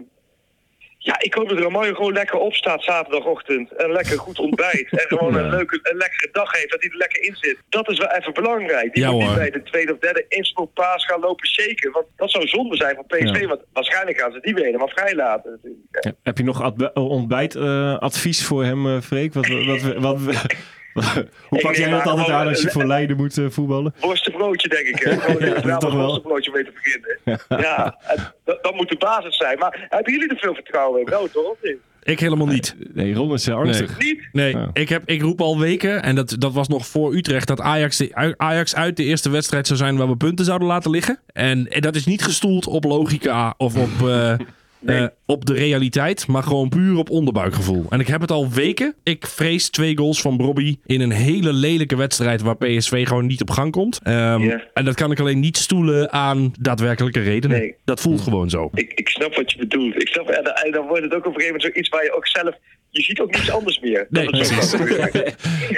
[1.09, 3.71] ja, ik hoop dat Ramaljo gewoon lekker opstaat zaterdagochtend.
[3.71, 4.87] En lekker goed ontbijt.
[4.91, 5.39] En gewoon Ja.
[5.39, 6.69] een leuke, een lekkere dag heeft.
[6.71, 7.57] Dat hij er lekker in zit.
[7.69, 8.93] Dat is wel even belangrijk.
[8.93, 9.29] Die Ja, moet hoor.
[9.29, 11.91] niet bij de tweede of derde inspookpaas gaan lopen shaken.
[11.91, 13.41] Want dat zou zonde zijn voor PSV.
[13.41, 13.47] Ja.
[13.47, 15.51] Want waarschijnlijk gaan ze die weer helemaal vrij laten.
[15.51, 15.83] natuurlijk.
[16.01, 16.11] Ja.
[16.23, 19.33] Heb je nog adv- ontbijtadvies voor hem, eh, Freek?
[19.33, 20.55] Wat, wat, wat, we-
[21.03, 23.93] hoe Ik pak jij neem dat altijd aan als je voor Leiden moet eh, voetballen?
[23.99, 24.99] Worstenbroodje, denk ik.
[24.99, 25.17] Hè?
[25.19, 26.01] Gewoon Ja, een ja, toch wel.
[26.05, 27.15] worstenbroodje mee te beginnen.
[27.65, 27.97] Ja,
[28.45, 29.57] dat, dat moet de basis zijn.
[29.59, 31.05] Maar hebben jullie er veel vertrouwen in?
[31.05, 31.55] Wel, toch?
[32.03, 32.75] Ik helemaal niet.
[32.93, 33.99] Nee, Ron is angstig.
[33.99, 34.27] Niet?
[34.31, 34.69] Nee, Ja.
[34.73, 37.97] ik, heb, ik roep al weken, en dat, dat was nog voor Utrecht, dat Ajax,
[37.97, 41.19] de, Ajax uit de eerste wedstrijd zou zijn waar we punten zouden laten liggen.
[41.33, 44.33] En, en dat is niet gestoeld op logica of op, eh,
[44.79, 44.97] Nee.
[45.01, 47.85] eh, op de realiteit, maar gewoon puur op onderbuikgevoel.
[47.89, 48.95] En ik heb het al weken.
[49.03, 53.41] Ik vrees twee goals van Bobby in een hele lelijke wedstrijd waar PSV gewoon niet
[53.41, 53.99] op gang komt.
[54.03, 54.57] Ehm.
[54.73, 57.57] En dat kan ik alleen niet stoelen aan daadwerkelijke redenen.
[57.59, 57.75] Nee.
[57.85, 58.69] Dat voelt gewoon zo.
[58.73, 60.01] Ik, ik snap wat je bedoelt.
[60.01, 62.03] Ik snap, en, dan- en dan wordt het ook op een gegeven moment zoiets waar
[62.03, 62.55] je ook zelf...
[62.89, 64.07] Je ziet ook niets anders meer.
[64.09, 65.13] Nee, dat is belangrijk.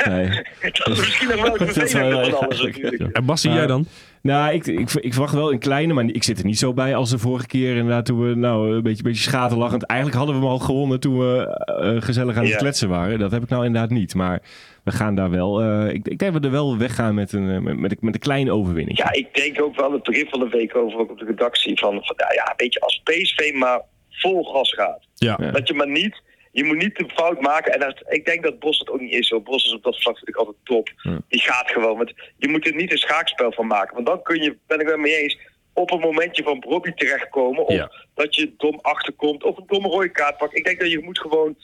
[0.06, 0.30] Nee.
[0.74, 3.18] Dat is misschien nog wel het vervelende van alles natuurlijk.
[3.18, 3.86] En Bassie, jij dan?
[4.22, 6.96] Nou, ik, ik, ik verwacht wel een kleine, maar ik zit er niet zo bij
[6.96, 7.76] als de vorige keer.
[7.76, 9.84] Inderdaad, toen we nou, een beetje, beetje schaterlachend.
[9.86, 12.58] Eigenlijk hadden we hem al gewonnen toen we eh, gezellig aan het Ja.
[12.58, 13.20] kletsen waren.
[13.20, 14.16] Dat heb ik nou inderdaad niet.
[14.16, 14.42] Maar
[14.84, 15.62] we gaan daar wel.
[15.62, 17.98] eh, ik, ik denk dat we er wel weggaan met een, eh, met, met, een-
[18.02, 18.98] met een kleine overwinning.
[18.98, 21.80] Ja, ik denk ook wel het begin van de week over ook op de redactie
[21.80, 25.00] van, van ja, ja, weet je, als PSV maar vol gas gaat.
[25.16, 25.38] Ja.
[25.42, 25.52] Ja.
[25.52, 26.22] Dat je maar niet,
[26.60, 27.74] je moet niet de fout maken.
[27.74, 29.30] En dat, ik denk dat Bos het ook niet is.
[29.30, 29.42] Hoor.
[29.44, 30.90] Bos is op dat vlak ik altijd top.
[31.02, 31.20] Ja.
[31.28, 31.98] Die gaat gewoon.
[31.98, 33.94] Want je moet er niet een schaakspel van maken.
[33.96, 35.38] Want dan kun je, ben ik wel mee eens,
[35.74, 37.66] op een momentje van Bobby terechtkomen.
[37.66, 37.92] Of Ja.
[38.16, 39.44] dat je dom achterkomt.
[39.44, 40.56] Of een domme rode kaart pakt.
[40.58, 41.56] Ik denk dat je moet gewoon...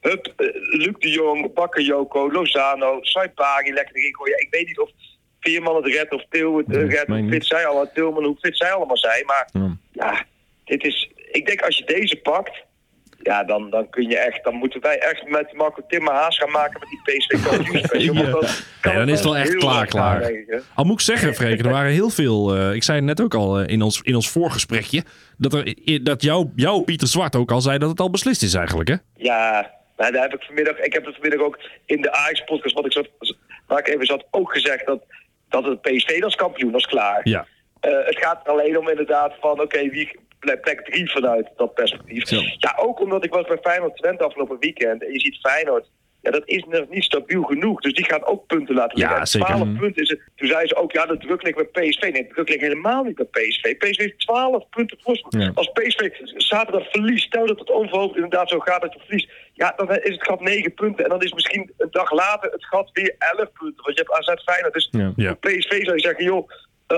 [0.00, 4.40] Hup, eh, Luc de Jong, Bakayoko, Lozano, Saipari lekker erin gooien.
[4.40, 4.90] Ik weet niet of
[5.40, 7.06] Veerman het redt of Til het eh, Nee, redt.
[7.06, 9.24] Hoe fit zij allemaal, Tilman, hoe fit zij allemaal zijn.
[9.26, 9.76] Maar Ja.
[9.92, 10.24] ja,
[10.64, 11.10] dit is.
[11.30, 12.64] Ik denk als je deze pakt.
[13.24, 14.44] Ja, dan, dan kun je echt.
[14.44, 18.14] Dan moeten wij echt met Marco Timmer haast gaan maken met die PSV kampioenspecial.
[18.24, 18.30] Ja.
[18.30, 18.40] dan
[18.80, 20.32] kan Nee, dan is het wel echt klaar, klaar.
[20.74, 22.54] Al moet ik zeggen, Freek, er waren heel veel.
[22.56, 25.04] eh, ik zei het net ook al eh, in, ons, in ons voorgesprekje.
[25.36, 28.54] Dat, er, dat jouw jou, Pieter Zwart ook al zei dat het al beslist is
[28.54, 28.88] eigenlijk.
[28.88, 28.94] Hè?
[29.16, 30.78] Ja, nou, daar heb ik vanmiddag.
[30.78, 32.74] Ik heb het vanmiddag ook in de Ajax-podcast.
[32.74, 33.08] Wat ik zat,
[33.66, 35.02] waar ik even zat, ook gezegd dat.
[35.48, 37.20] Dat het PSV als kampioen was klaar.
[37.22, 37.46] Ja.
[37.80, 41.74] Eh, het gaat er alleen om inderdaad van, oké, wie plek plek drie vanuit dat
[41.74, 42.28] perspectief.
[42.28, 42.40] Zo.
[42.58, 45.02] Ja, ook omdat ik was bij Feyenoord Twente afgelopen weekend.
[45.04, 45.90] En je ziet Feyenoord,
[46.24, 47.80] ja, dat is nog niet stabiel genoeg.
[47.80, 49.20] Dus die gaat ook punten laten Ja, liggen.
[49.20, 49.48] En zeker.
[49.48, 50.20] 12 punten is het.
[50.36, 52.02] Toen zeiden ze ook, ja, de druk ligt bij PSV.
[52.02, 53.76] Nee, de druk ligt helemaal niet bij PSV.
[53.76, 55.44] PSV heeft 12 punten voorsprong.
[55.44, 55.50] Ja.
[55.54, 59.30] Als PSV zaterdag verliest, stel dat het onverhoopt inderdaad zo gaat dat je verliest.
[59.52, 61.04] Ja, dan is het gat 9 punten.
[61.04, 63.84] En dan is misschien een dag later het gat weer 11 punten.
[63.84, 64.74] Want je hebt AZ Feyenoord.
[64.74, 65.12] Dus Ja.
[65.16, 65.34] Ja.
[65.34, 66.50] PSV zou je zeggen, joh,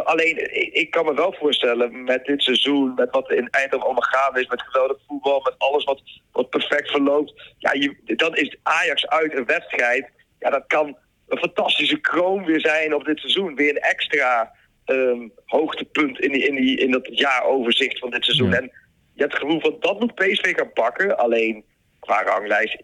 [0.05, 3.87] alleen ik, ik kan me wel voorstellen met dit seizoen, met wat er in Eindhoven
[3.87, 7.55] allemaal gaande is, met geweldig voetbal, met alles wat, wat perfect verloopt.
[7.59, 10.11] Ja, je, dan is Ajax uit een wedstrijd.
[10.39, 10.97] Ja, dat kan
[11.29, 13.55] een fantastische kroon weer zijn op dit seizoen.
[13.55, 14.53] Weer een extra
[14.85, 18.51] ehm, hoogtepunt in, die, in, die, in dat jaaroverzicht van dit seizoen.
[18.51, 18.57] Ja.
[18.57, 18.71] En
[19.15, 21.19] je hebt het gevoel van dat moet PSV gaan pakken.
[21.19, 21.65] Alleen
[22.01, 22.77] qua ranglijst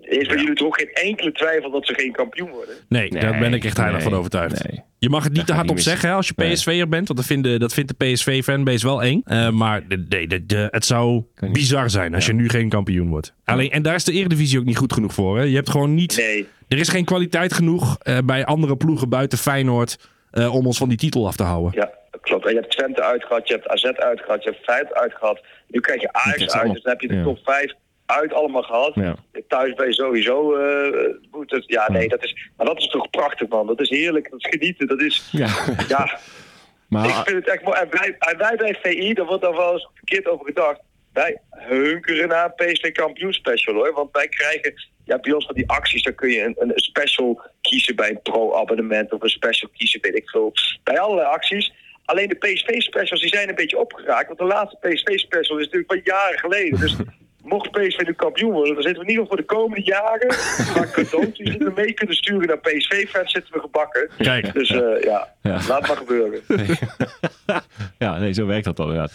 [0.00, 2.74] is bij jullie toch geen enkele twijfel dat ze geen kampioen worden.
[2.88, 4.68] Nee, daar ben ik echt heilig nee, van overtuigd.
[4.68, 4.82] nee.
[5.04, 6.52] Je mag het niet Dat te hard op zeggen hè, als je Nee.
[6.52, 7.06] PSV'er bent.
[7.08, 9.20] Want dat, vinden, dat vindt de PSV-fanbase wel eng.
[9.24, 13.08] Eh, maar de, de, de, de- het zou bizar zijn als je nu geen kampioen
[13.08, 13.34] wordt.
[13.44, 15.36] Alleen, en daar is de Eredivisie ook niet goed genoeg voor.
[15.38, 15.42] Hè.
[15.44, 16.16] Je hebt gewoon niet...
[16.16, 16.46] Nee.
[16.68, 19.98] Er is geen kwaliteit genoeg eh, bij andere ploegen buiten Feyenoord...
[20.30, 21.72] eh, om ons van die titel af te houden.
[21.74, 21.90] Ja,
[22.20, 22.44] klopt.
[22.46, 25.40] En je hebt Twente uitgehad, je hebt AZ uitgehad, je hebt Feyenoord uitgehad.
[25.68, 27.22] Nu krijg je Ajax uit, dus dan heb je de ja.
[27.22, 27.72] top 5
[28.06, 28.94] uit allemaal gehad.
[28.94, 29.16] Ja.
[29.48, 30.56] Thuis ben je sowieso
[31.30, 31.64] moet het.
[31.66, 32.48] Ja, nee, dat is.
[32.56, 33.66] Maar dat is toch prachtig, man.
[33.66, 34.30] Dat is heerlijk.
[34.30, 34.86] Dat is genieten.
[34.86, 35.28] Dat is.
[35.32, 35.48] Ja.
[35.88, 36.20] Ja, ik
[36.88, 37.78] Maar vind het echt mooi.
[37.78, 40.80] En wij, en wij bij VI, daar wordt dan wel eens verkeerd over gedacht.
[41.12, 43.92] Wij hunkeren naar een PSV kampioen special hoor.
[43.92, 47.40] Want wij krijgen ja, bij ons van die acties, dan kun je een, een special
[47.60, 50.52] kiezen bij een pro-abonnement of een special kiezen, weet ik veel.
[50.82, 51.72] Bij allerlei acties.
[52.04, 54.26] Alleen de PSV-specials die zijn een beetje opgeraakt.
[54.26, 56.80] Want de laatste PSV-special is natuurlijk van jaren geleden.
[56.80, 56.96] Dus
[57.44, 60.28] mocht PSV nu kampioen worden, dan zitten we in ieder geval voor de komende jaren.
[60.74, 64.10] Maar cadeautjes die we mee kunnen sturen naar PSV-fans zitten we gebakken.
[64.18, 64.52] Kijk.
[64.52, 65.60] Dus eh, ja, Ja.
[65.68, 66.40] laat maar gebeuren.
[67.98, 69.12] Ja, nee, zo werkt dat dan inderdaad.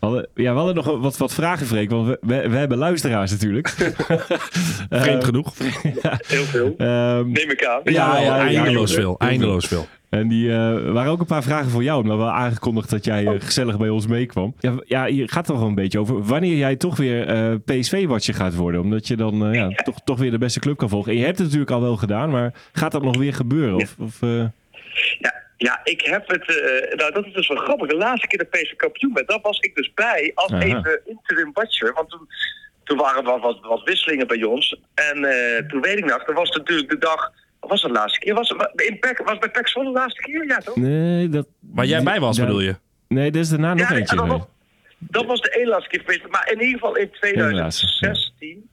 [0.00, 2.78] We hadden, ja, we hadden nog wat, wat vragen, Freek, want we, we, we hebben
[2.78, 3.68] luisteraars natuurlijk.
[4.90, 5.54] Vreemd genoeg.
[6.26, 6.74] Heel veel.
[6.78, 7.80] Ehm, Neem ik aan.
[7.84, 8.96] Ja, ja, ja, eindeloos ja.
[8.96, 9.18] veel.
[9.18, 9.86] Eindeloos veel.
[10.12, 13.26] En die eh, waren ook een paar vragen voor jou, omdat we aangekondigd dat jij
[13.26, 13.34] Oh.
[13.34, 14.54] eh, gezellig bij ons meekwam.
[14.60, 18.34] Ja, ja, hier gaat toch wel een beetje over wanneer jij toch weer eh, PSV-watcher
[18.34, 18.80] gaat worden.
[18.80, 21.12] Omdat je dan eh, ja, toch, toch weer de beste club kan volgen.
[21.12, 23.74] En je hebt het natuurlijk al wel gedaan, maar gaat dat nog weer gebeuren?
[23.76, 24.44] Of, of, eh,
[25.18, 26.48] Ja, ja, ik heb het.
[26.48, 27.88] eh, nou, dat is dus wel grappig.
[27.88, 30.62] De laatste keer dat PSV kampioen werd, daar was ik dus bij als Aha.
[30.62, 31.92] even interim watcher.
[31.94, 32.28] Want toen,
[32.84, 34.80] toen waren er wat, wat, wat wisselingen bij ons.
[34.94, 37.32] En eh, toen weet ik nog, dat was natuurlijk de dag.
[37.62, 38.34] Wat was het de laatste keer?
[38.34, 40.46] Was, in Pek, was het bij Pek Zwolle de laatste keer?
[40.46, 40.76] Ja, toch?
[40.76, 41.46] nee, dat...
[41.60, 42.76] Waar jij bij was, bedoel je?
[43.08, 44.16] Nee, dat is daarna nog ja, eentje.
[44.16, 44.40] dat, was,
[44.98, 46.28] dat was de ene laatste keer geweest.
[46.28, 48.70] Maar in ieder geval in laatste, 2016.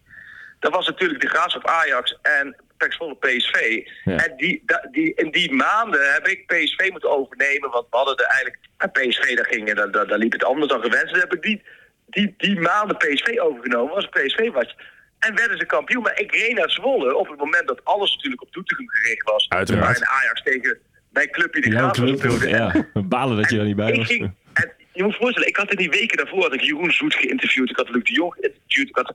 [0.59, 3.83] Dat was natuurlijk de Graafschap Ajax en Pek Zwolle PSV.
[4.03, 4.25] Ja.
[4.25, 7.69] En die, da- die, in die maanden heb ik PSV moeten overnemen.
[7.69, 8.57] Want we hadden er eigenlijk...
[8.77, 11.13] En PSV, daar, ging, daar, daar, daar liep het anders dan gewenst.
[11.13, 11.61] Dus heb ik die,
[12.05, 13.93] die, die maanden PSV overgenomen.
[13.93, 14.75] Was PSV was.
[15.19, 16.03] En werden ze kampioen.
[16.03, 19.49] Maar ik reed naar Zwolle op het moment dat alles natuurlijk op Doetinchem gericht was.
[19.49, 19.99] Uiteraard.
[20.01, 20.77] En Ajax tegen
[21.11, 22.49] mijn clubje de club, speelde.
[22.49, 22.85] ja.
[22.93, 24.07] Balen dat je daar niet bij was.
[24.07, 26.91] ging, en je moet je voorstellen, ik had in die weken daarvoor had ik Jeroen
[26.91, 29.13] Zoet geïnterviewd, ik had Luc de Jong geïnterviewd, ik had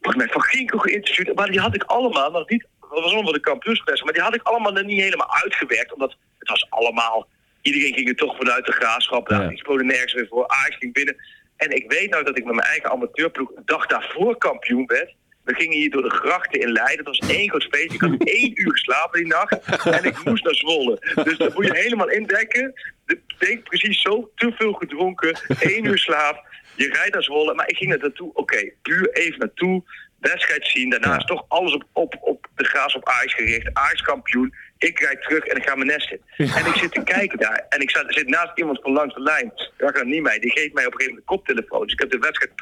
[0.00, 4.02] Van Ginkel geïnterviewd, maar die had ik allemaal nog niet, dat was allemaal de kampioenspers,
[4.02, 7.28] maar die had ik allemaal nog niet helemaal uitgewerkt, omdat het was allemaal,
[7.62, 9.46] iedereen ging er toch vanuit de graafschap, Ja.
[9.48, 11.16] die speelde nergens meer voor, Ajax ging binnen.
[11.64, 15.14] En ik weet nou dat ik met mijn eigen amateurploeg een dag daarvoor kampioen werd.
[15.44, 17.04] We gingen hier door de grachten in Leiden.
[17.04, 17.92] Dat was één groot feest.
[17.92, 19.84] Ik had één uur geslapen die nacht.
[19.86, 20.98] En ik moest naar Zwolle.
[21.24, 22.72] Dus dat moet je helemaal indekken.
[23.06, 24.30] De- Denk precies zo.
[24.34, 25.36] Te veel gedronken.
[25.60, 26.46] één uur slaap.
[26.76, 27.54] Je rijdt naar Zwolle.
[27.54, 28.30] Maar ik ging er naartoe.
[28.34, 29.82] Oké, puur even naartoe.
[30.20, 30.90] Wedstrijd zien.
[30.90, 33.70] Daarna is toch alles op, op, op de graas op Ajax gericht.
[33.72, 34.54] Ajax kampioen.
[34.78, 36.20] Ik rijd terug en ik ga mijn nest in.
[36.36, 37.66] En ik zit te kijken daar.
[37.68, 39.52] En ik zat, zit naast iemand van langs de lijn.
[39.76, 40.38] Ragnar Niemeij.
[40.38, 41.82] Die geeft mij op een gegeven moment een koptelefoon.
[41.82, 42.52] Dus ik heb de wedstrijd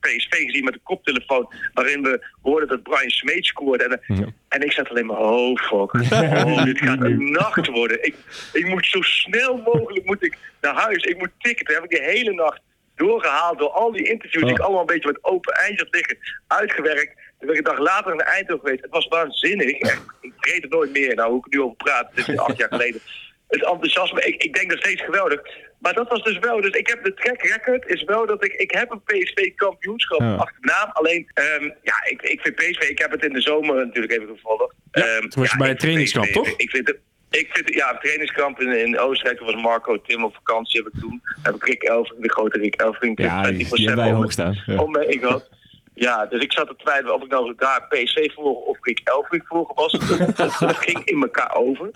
[0.00, 1.52] PSV gezien met een koptelefoon.
[1.74, 3.84] Waarin we hoorden dat Brian Smeet scoorde.
[3.84, 4.26] En, Ja.
[4.48, 5.92] en ik zat alleen maar, oh fuck.
[6.12, 8.04] Oh, dit gaat een nacht worden.
[8.04, 8.14] Ik,
[8.52, 11.04] ik moet zo snel mogelijk moet ik naar huis.
[11.04, 11.64] Ik moet tikken.
[11.66, 12.60] Toen heb ik de hele nacht
[12.96, 14.64] doorgehaald door al die interviews die ik Oh.
[14.64, 16.18] allemaal een beetje met open eind had liggen.
[16.46, 17.20] Uitgewerkt.
[17.42, 18.82] Toen ben ik een dag later naar Eindhoven geweest.
[18.82, 19.70] Het was waanzinnig.
[19.78, 21.14] Echt, ik vergeet het nooit meer.
[21.14, 22.08] Nou, hoe ik er nu over praat.
[22.14, 23.00] Het is acht jaar geleden.
[23.48, 25.40] Het enthousiasme, ik, ik denk nog steeds geweldig.
[25.78, 26.60] Maar dat was dus wel.
[26.60, 28.52] Dus ik heb de track record is wel dat ik.
[28.52, 30.34] Ik heb een PSV kampioenschap Ja.
[30.34, 30.90] achter mijn naam.
[30.92, 32.88] Alleen, ehm, ja, ik, ik vind PSV.
[32.88, 34.74] Ik heb het in de zomer natuurlijk even gevolgd.
[34.92, 36.48] Ja, Ehm, toen was je bij ik vind trainingskamp, PSV toch?
[36.56, 36.98] Ik vind het.
[37.30, 40.82] Ik vind ja, trainingskamp in, in Oostenrijk toen was Marco Tim op vakantie.
[40.82, 43.86] Heb ik toen heb ik Rick Elfring, de grote Rick Elfring, Ja, die, 20% die
[43.86, 44.62] hebben wij hoog staan.
[44.66, 44.80] Ja.
[44.82, 45.48] om ik had.
[45.94, 49.46] Ja, dus ik zat te twijfelen of ik nou daar PSV volgen of Rick Elfrink
[49.46, 49.92] volgen was.
[50.58, 51.90] dat, ging in elkaar over.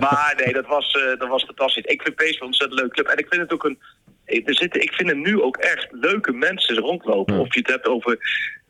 [0.00, 1.84] Maar nee, dat was, eh, dat was fantastisch.
[1.84, 3.06] Ik vind PSV een ontzettend leuk club.
[3.06, 3.78] En ik vind het ook een...
[4.24, 7.34] Er zitten, ik vind er nu ook echt leuke mensen rondlopen.
[7.34, 7.40] Ja.
[7.40, 8.18] Of je het hebt over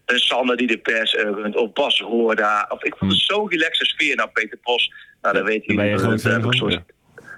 [0.05, 2.67] eh, Sander die de pers eh, runt, of Bas Hoorda.
[2.69, 4.17] Of ik vond het zo'n relaxe sfeer.
[4.17, 5.77] Nou, Peter Pos, nou, dat weet je.
[5.77, 6.85] Daar ben je groot fan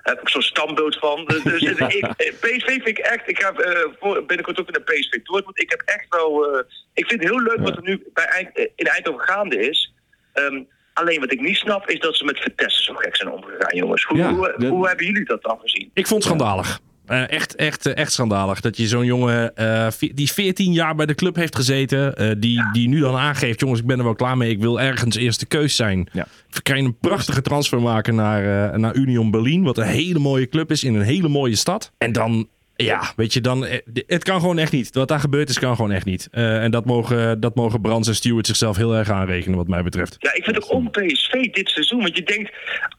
[0.02, 0.50] heb ik zo'n- ja.
[0.60, 1.24] heb ik zo'n stambeeld van.
[1.30, 3.28] Dus, dus ik, eh, PSV vind ik echt.
[3.28, 5.60] Ik ga eh, voor, binnenkort ook in de PSV Dortmund.
[5.60, 6.52] Ik heb echt wel.
[6.58, 9.56] eh, ik vind het heel leuk wat er nu bij Eind, eh, in Eindhoven gaande
[9.68, 9.92] is.
[10.32, 10.62] Ehm,
[10.94, 14.04] alleen wat ik niet snap is dat ze met Vitesse zo gek zijn omgegaan, jongens.
[14.04, 15.90] Hoe, Ja, hoe, dat- hoe hebben jullie dat dan gezien?
[15.94, 16.80] Ik vond het schandalig.
[17.10, 18.60] Eh, echt, echt, eh, echt schandalig.
[18.60, 22.40] Dat je zo'n jongen eh, die 14 jaar bij de club heeft gezeten.
[22.40, 24.50] die, die nu dan aangeeft: jongens, ik ben er wel klaar mee.
[24.50, 26.08] Ik wil ergens eerste keus zijn.
[26.12, 26.26] Ja.
[26.50, 29.62] We kan je een prachtige transfer maken naar, naar Union Berlin.
[29.62, 31.92] Wat een hele mooie club is in een hele mooie stad.
[31.98, 32.48] En dan.
[32.76, 33.66] Ja, weet je, dan,
[34.06, 34.94] het kan gewoon echt niet.
[34.94, 36.28] Wat daar gebeurd is, kan gewoon echt niet.
[36.30, 40.16] En dat mogen, dat mogen Brands en Stewart zichzelf heel erg aanrekenen, wat mij betreft.
[40.18, 42.00] Ja, ik vind ook om PSV dit seizoen.
[42.00, 42.52] Want je denkt,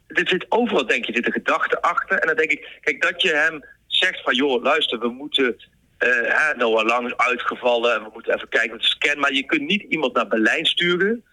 [0.07, 2.17] er zit overal denk je, zit een gedachte achter.
[2.17, 3.63] En dan denk ik, kijk, dat je hem
[4.05, 5.55] zegt van, joh, luister, we moeten...
[5.97, 9.19] eh hè, Noah Lang is uitgevallen en we moeten even kijken met de scan.
[9.19, 11.23] Maar je kunt niet iemand naar Berlijn sturen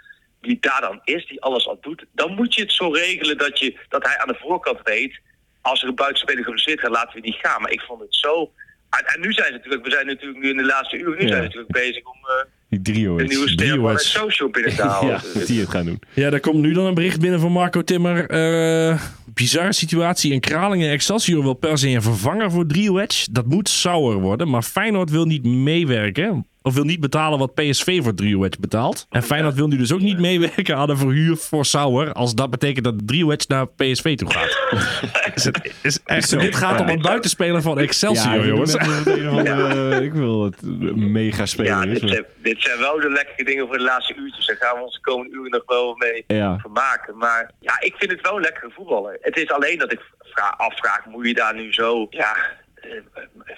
[0.40, 2.04] die daar dan is, die alles al doet.
[2.12, 5.20] Dan moet je het zo regelen dat, je, dat hij aan de voorkant weet...
[5.62, 7.62] als er een buitenspeler geblesseerd gaat, laten we die gaan.
[7.62, 8.52] Maar ik vond het zo...
[8.90, 11.22] En, en nu zijn ze natuurlijk, we zijn natuurlijk nu in de laatste uren, nu
[11.22, 11.28] Ja.
[11.28, 13.52] zijn ze natuurlijk bezig om eh Die drio de nieuwe is.
[13.52, 15.08] ster van social binnen te halen.
[15.10, 16.00] Ja, dat die het gaan doen.
[16.14, 18.30] Ja, daar komt nu dan een bericht binnen van Marco Timmer.
[18.30, 19.02] Eh
[19.38, 20.90] bizarre situatie in Kralingen.
[20.90, 23.28] Excelsior wil per se een vervanger voor Driewedge.
[23.30, 26.46] Dat moet Sauer worden, maar Feyenoord wil niet meewerken.
[26.62, 29.06] of wil niet betalen wat PSV voor Driewedge betaalt.
[29.10, 32.12] En Feyenoord wil nu dus ook niet meewerken aan een verhuur voor Sauer.
[32.12, 34.58] Als dat betekent dat Driewedge naar PSV toe gaat.
[35.34, 38.76] is het, is echt, dit gaat om een buitenspeler van Excelsior, Ja, jongens.
[38.76, 42.00] andere, Ik wil het een mega Ja, speler is.
[42.00, 44.46] dit zijn, dit zijn wel de lekkere dingen voor de laatste uurtjes.
[44.46, 46.58] Daar gaan we ons de komende uren nog wel mee Ja.
[46.58, 47.16] vermaken.
[47.16, 49.18] Maar ja, ik vind het wel een lekkere voetballer.
[49.28, 52.06] Het is alleen dat ik vra- afvraag, moet je daar nu zo...
[52.10, 52.36] Ja,
[52.74, 52.90] eh,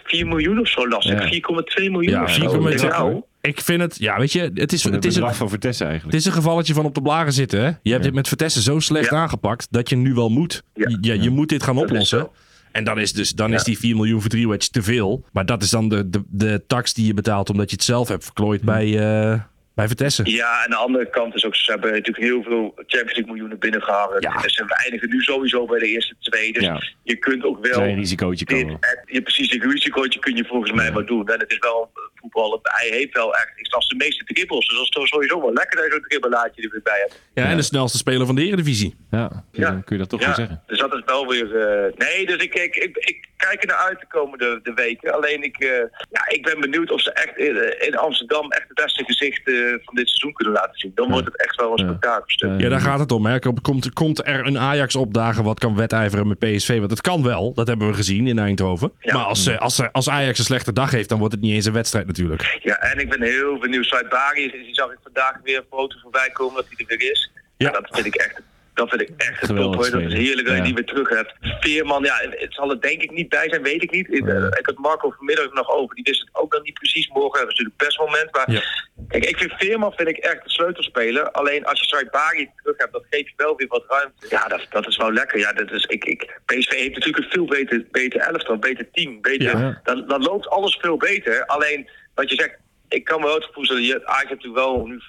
[0.04, 1.30] 4 miljoen of zo lastig.
[1.30, 1.40] Ja.
[1.82, 2.70] 4,2 miljoen Ja, of zo.
[2.70, 2.88] 4,2.
[2.88, 5.84] Nou, Ik vind het, ja, weet je, het is, Het het is, een, van Vertessen
[5.86, 6.18] het eigenlijk.
[6.18, 7.60] is een gevalletje van op de blaren zitten.
[7.64, 7.70] Hè?
[7.82, 9.16] Je hebt dit met Vertessen zo slecht Ja.
[9.16, 10.62] aangepakt dat je nu wel moet.
[10.74, 10.96] Ja.
[11.00, 12.28] Je, je, moet dit gaan oplossen.
[12.72, 15.24] En dan is, dus, dan is die 4 miljoen voor Driewedge te veel.
[15.32, 18.08] Maar dat is dan de, de, de tax die je betaalt omdat je het zelf
[18.08, 19.40] hebt verklooid bij, eh
[19.88, 20.32] bij.
[20.32, 23.58] Ja, en de andere kant is ook, ze hebben natuurlijk heel veel Champions League miljoenen
[23.58, 24.20] binnengehangen.
[24.20, 24.34] Ja.
[24.42, 26.52] En ze eindigen nu sowieso bij de eerste twee.
[26.52, 26.82] Dus Ja.
[27.02, 27.72] je kunt ook wel...
[27.72, 28.78] Klein risicootje dit, komen.
[28.80, 31.28] en je, precies, dit risicootje kun je volgens mij wel doen.
[31.28, 32.58] En het is wel een voetballer.
[32.62, 34.66] Hij heeft wel echt, ik snap de meeste dribbles.
[34.66, 37.20] Dus dat is toch sowieso wel lekker dat je zo'n dribbelaatje er weer bij hebt.
[37.34, 38.96] Ja, en de snelste speler van de Eredivisie.
[39.10, 39.70] Ja, Ja.
[39.70, 40.62] dan kun je dat toch Ja, wel zeggen.
[40.66, 41.56] dus dat is wel weer...
[41.56, 45.12] eh, nee, dus ik, ik, ik, ik kijk er naar uit de komende de weken.
[45.14, 45.68] Alleen ik, eh,
[46.10, 49.69] ja, ik ben benieuwd of ze echt in, in Amsterdam echt het beste gezicht eh,
[49.84, 50.92] van dit seizoen kunnen laten zien.
[50.94, 52.60] Dan wordt het echt wel een spektakelstuk.
[52.60, 52.68] Ja.
[52.68, 53.26] Daar gaat het om.
[53.26, 53.38] Hè.
[53.38, 56.78] Komt, komt er een Ajax opdagen wat kan wedijveren met PSV?
[56.78, 57.54] Want het kan wel.
[57.54, 58.92] Dat hebben we gezien in Eindhoven.
[59.02, 61.66] Maar als, eh, als, als Ajax een slechte dag heeft, dan wordt het niet eens
[61.66, 62.58] een wedstrijd natuurlijk.
[62.62, 63.84] Ja, en ik ben heel benieuwd.
[63.84, 67.30] Saibari, die zag ik vandaag weer een foto voorbij komen dat hij er weer is.
[67.56, 67.66] Ja.
[67.66, 67.80] Ja.
[67.80, 68.42] dat vind ik echt.
[68.80, 70.00] Dat vind ik echt een Geweldig top hoor.
[70.02, 71.32] Dat is heerlijk dat je die weer terug hebt.
[71.40, 74.06] Veerman, ja, het zal er denk ik niet bij zijn, weet ik niet.
[74.08, 74.26] Ik,
[74.58, 75.94] ik had Marco vanmiddag nog over.
[75.94, 77.08] Die wist het ook nog niet precies.
[77.08, 78.34] Morgen hebben ze natuurlijk best moment.
[78.34, 78.62] Maar Ja.
[79.08, 81.30] kijk, ik vind Veerman vind ik echt een sleutelspeler.
[81.30, 84.26] Alleen als je Saibari terug hebt, dan geef je wel weer wat ruimte.
[84.28, 85.38] Ja, dat, dat is wel lekker.
[85.38, 88.90] Ja, dat is, ik, ik, PSV heeft natuurlijk een veel beter, beter elftal, een beter
[88.92, 89.20] team.
[89.20, 89.80] Beter, Ja.
[89.84, 91.46] dan, dan loopt alles veel beter.
[91.46, 92.56] Alleen wat je zegt,
[92.88, 95.00] ik kan me wel het gevoel stellen, je heeft natuurlijk wel nu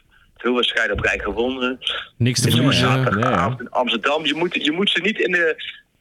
[0.41, 1.79] veel wedstrijden op rij gewonnen.
[2.17, 2.87] Niks te verliezen.
[2.87, 3.65] zaterdagavond ja.
[3.65, 4.25] in Amsterdam.
[4.25, 5.55] Je moet, je moet ze niet in de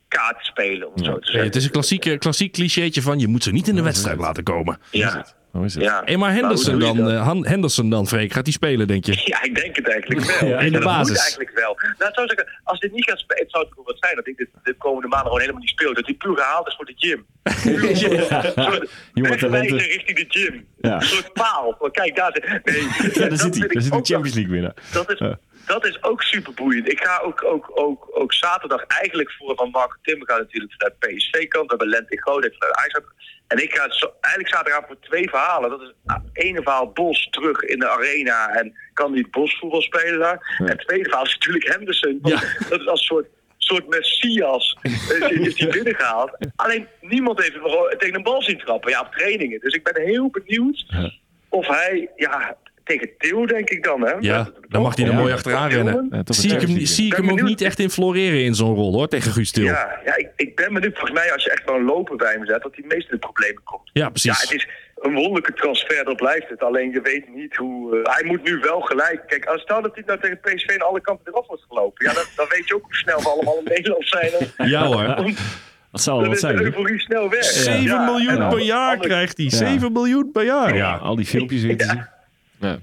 [0.09, 1.44] kaart spelen, om het zo te Nee, zeggen.
[1.44, 4.42] het is een klassieke, klassiek clichétje van je moet ze niet in de wedstrijd laten
[4.42, 4.79] komen.
[4.90, 5.82] Ja, Hoe is het?
[5.82, 6.02] ja.
[6.04, 9.22] Hey, maar Nou, Henderson dan, eh, Henderson dan, Freek, gaat hij spelen, denk je?
[9.24, 10.48] Ja, ik denk het eigenlijk wel.
[10.50, 11.08] Ja, in de dat basis.
[11.08, 11.78] Moet eigenlijk wel.
[11.98, 14.48] Nou, zou zeggen, als dit niet gaat spelen, zou het wat zijn dat ik dit
[14.62, 15.94] de komende maanden gewoon helemaal niet speel.
[15.94, 17.26] Dat hij puur gehaald is voor de gym.
[19.38, 19.76] Talenten.
[19.78, 20.66] richting de gym.
[20.80, 20.94] Ja.
[20.94, 21.88] Een soort paal.
[21.92, 22.64] Kijk, daar zit...
[22.64, 22.82] Nee,
[23.22, 23.68] Ja, daar zit hij.
[23.68, 24.74] Daar zit de Champions League winnaar.
[24.92, 25.20] Dat is.
[25.70, 26.92] Dat is ook super boeiend.
[26.92, 30.98] Ik ga ook, ook, ook, ook zaterdag eigenlijk voor van Marco Timmer gaan natuurlijk vanuit
[30.98, 31.70] PSV-kant.
[31.70, 33.06] We hebben Lente Groot vanuit Ajax.
[33.46, 35.70] En ik ga zo, eigenlijk zaterdag voor twee verhalen.
[35.70, 39.83] Dat is ah, ene verhaal Bos terug in de arena en kan die Bos voetbal
[39.83, 40.56] spelen daar.
[40.59, 42.18] En het tweede verhaal is natuurlijk Henderson.
[42.22, 42.40] Ja.
[42.68, 43.26] Dat is als soort
[43.59, 46.30] soort messias is, is die binnengehaald.
[46.56, 49.61] Alleen niemand heeft hem tegen een bal zien trappen ja, op trainingen.
[49.61, 50.87] Dus ik ben heel benieuwd
[51.48, 52.56] of hij, ja,
[52.90, 54.12] tegen Theo denk ik dan hè.
[54.20, 55.16] Ja, dan mag hij er Ja.
[55.18, 56.07] mooi achteraan rennen.
[56.11, 58.92] Ja, Zie ik hem, zie ik hem ook niet echt in floreren in zo'n rol
[58.92, 59.64] hoor, tegen Guus Til.
[59.64, 60.94] Ja, Ja, ja ik, ik ben benieuwd.
[60.98, 63.18] Volgens mij als je echt gewoon lopen bij hem zet, dat hij meest in de
[63.18, 63.90] problemen komt.
[63.92, 64.40] Ja, precies.
[64.42, 64.68] het is
[65.00, 66.62] een wonderlijke transfer, dat blijft het.
[66.62, 68.00] Alleen je weet niet hoe...
[68.03, 69.22] eh, hij moet nu wel gelijk...
[69.26, 72.07] Kijk, als stel dat hij nou tegen PSV aan alle kanten eraf wordt gelopen.
[72.07, 74.31] Ja, dan, dan weet je ook hoe snel we allemaal in Nederland zijn.
[74.70, 75.05] Ja hoor.
[75.92, 76.98] Dat zal wel wat is de zijn.
[77.00, 77.44] snel weg.
[77.44, 79.46] 7 Ja, miljoen per jaar krijgt hij.
[79.46, 79.57] Ja.
[79.57, 80.76] 7 miljoen per jaar.
[80.76, 82.05] Ja, al die filmpjes weer te zien.
[82.61, 82.79] Ja.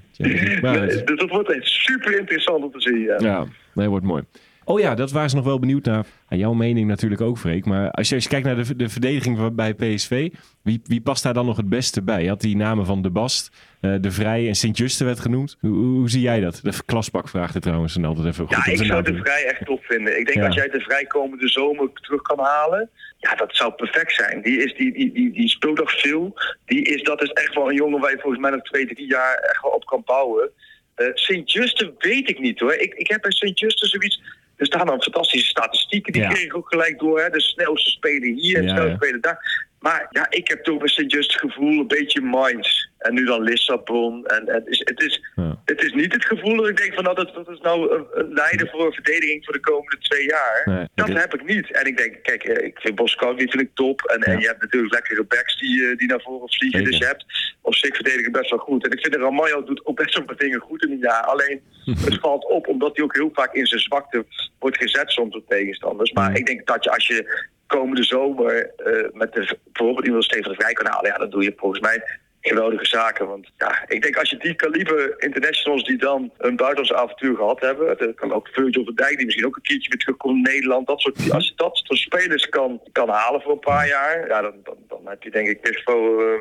[0.60, 3.00] Maar Dus dat wordt echt super interessant om te zien.
[3.00, 3.16] Ja.
[3.18, 4.22] Ja, nee, wordt mooi.
[4.68, 6.06] Oh ja, dat waren ze nog wel benieuwd naar.
[6.28, 7.64] Ja, jouw mening natuurlijk ook, Freek.
[7.64, 10.30] Maar als je, als je kijkt naar de, de verdediging bij PSV,
[10.62, 12.22] wie, wie past daar dan nog het beste bij?
[12.22, 13.50] Je had die namen van De Bast,
[13.80, 15.56] eh, De Vrij en Sint-Juste werd genoemd.
[15.60, 16.60] Hoe, hoe, hoe zie jij dat?
[16.62, 19.16] De klaspak vraagt het trouwens en altijd even Ja, ik zou de.
[19.16, 20.18] Vrij echt top vinden.
[20.18, 20.46] Ik denk Ja.
[20.46, 24.42] als jij de Vrij komende zomer terug kan halen, ja, dat zou perfect zijn.
[24.42, 26.38] Die, is, die, die, die, die speelt nog veel.
[26.66, 29.06] Die is, dat is echt wel een jongen waar je volgens mij nog twee, drie
[29.06, 30.50] jaar echt wel op kan bouwen.
[30.94, 32.74] Eh Sint-Juste weet ik niet hoor.
[32.74, 34.20] Ik, ik heb bij Sint-Juste zoiets...
[34.58, 36.28] Er staan dan fantastische statistieken, die Ja.
[36.28, 37.20] kreeg ik ook gelijk door.
[37.20, 37.30] Hè?
[37.30, 38.96] De snelste speler hier, de snelste ja.
[38.96, 39.66] speler daar.
[39.80, 42.86] Maar ja, ik heb toch Sint-Just het gevoel, een beetje Mainz.
[42.98, 44.26] En nu dan Lissabon.
[44.26, 45.60] En, en het, is, het, is, Ja.
[45.64, 48.06] het is niet het gevoel dat ik denk van nou, dat, dat is nou een,
[48.12, 50.62] een leider voor een verdediging voor de komende twee jaar.
[50.64, 51.72] Nee, dat heb ik niet.
[51.72, 54.00] En ik denk, kijk, eh, ik vind Boskowski vind ik top.
[54.02, 54.38] En, en Ja.
[54.38, 56.78] je hebt natuurlijk lekkere backs die, eh, die naar voren vliegen.
[56.78, 56.90] Zeker.
[56.90, 57.24] Dus je hebt
[57.62, 58.84] op zich verdedigen best wel goed.
[58.84, 61.22] En ik vind dat Ramaljo doet ook best wel wat dingen goed in een jaar.
[61.24, 61.62] Alleen
[62.04, 64.24] het valt op omdat hij ook heel vaak in zijn zwakte
[64.58, 66.12] wordt gezet soms door tegenstanders.
[66.12, 66.36] Maar Ja.
[66.36, 70.50] ik denk dat je als je komende zomer eh, met de, bijvoorbeeld iemand als Steven
[70.50, 72.02] de Vrij kan halen, ja, dan doe je volgens mij
[72.40, 73.26] geweldige zaken.
[73.26, 77.60] Want ja, ik denk als je die kaliber internationals die dan een buitenlandse avontuur gehad
[77.60, 80.52] hebben, dat kan ook Virgil van Dijk die misschien ook een keertje weer terugkomt in
[80.52, 84.28] Nederland, dat soort, als je dat soort spelers kan, kan halen voor een paar jaar,
[84.28, 86.38] ja, dan, dan, dan heb je denk ik best wel eh,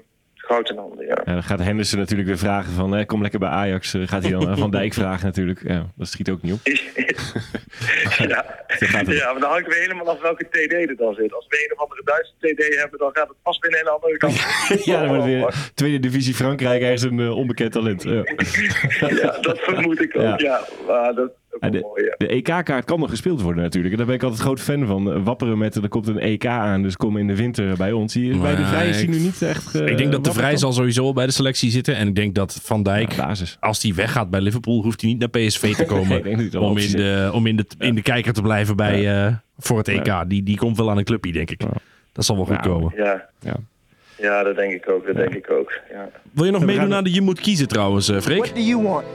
[0.47, 1.17] in handen, ja.
[1.25, 3.93] Ja, dan gaat Henderson natuurlijk weer vragen van, eh, kom lekker bij Ajax.
[3.93, 5.61] Eh, gaat hij dan aan Van Dijk vragen natuurlijk.
[5.63, 6.59] Ja, dat schiet ook niet op.
[8.27, 8.45] ja.
[9.31, 11.33] maar dan hangt weer helemaal af welke TD er dan zit.
[11.33, 13.89] Als we een of andere Duitse TD hebben, dan gaat het vast weer een hele
[13.89, 14.35] andere kant.
[14.85, 18.03] Ja, dan wordt weer tweede divisie Frankrijk ergens een eh, onbekend talent.
[18.03, 18.23] Ja.
[18.99, 20.61] Ja, dat vermoed ik ook, Ja.
[20.87, 22.15] Maar dat ook wel mooi, ja.
[22.17, 23.91] De EK-kaart kan nog gespeeld worden natuurlijk.
[23.91, 25.11] En daar ben ik altijd groot fan van.
[25.13, 28.13] Eh, Wapperen met, er komt een EK aan, dus kom in de winter bij ons.
[28.13, 29.75] Hier, bij de Vrij is hij ik- nu niet echt...
[29.75, 31.95] ik denk dat de Vrij zal sowieso bij de selectie zitten.
[31.95, 35.19] En ik denk dat Van Dijk, Ja, als hij weggaat bij Liverpool, hoeft hij niet
[35.19, 36.17] naar PSV te komen.
[36.17, 38.41] ik denk dat hij dan om, in de, om in, de, in de kijker te
[38.41, 40.05] blijven bij, eh, voor het EK.
[40.05, 40.25] Ja.
[40.25, 41.59] Die, die komt wel aan een clubje, denk ik.
[42.11, 42.93] Dat zal wel goed Ja, komen.
[42.95, 43.25] Ja.
[43.39, 43.55] Ja.
[44.17, 45.71] ja, dat denk ik ook, dat denk ik ook.
[45.91, 46.09] Ja.
[46.31, 48.39] Wil je nog meedoen gaan- aan de Je Moet Kiezen trouwens, eh, Freek?
[48.45, 49.05] What do you want?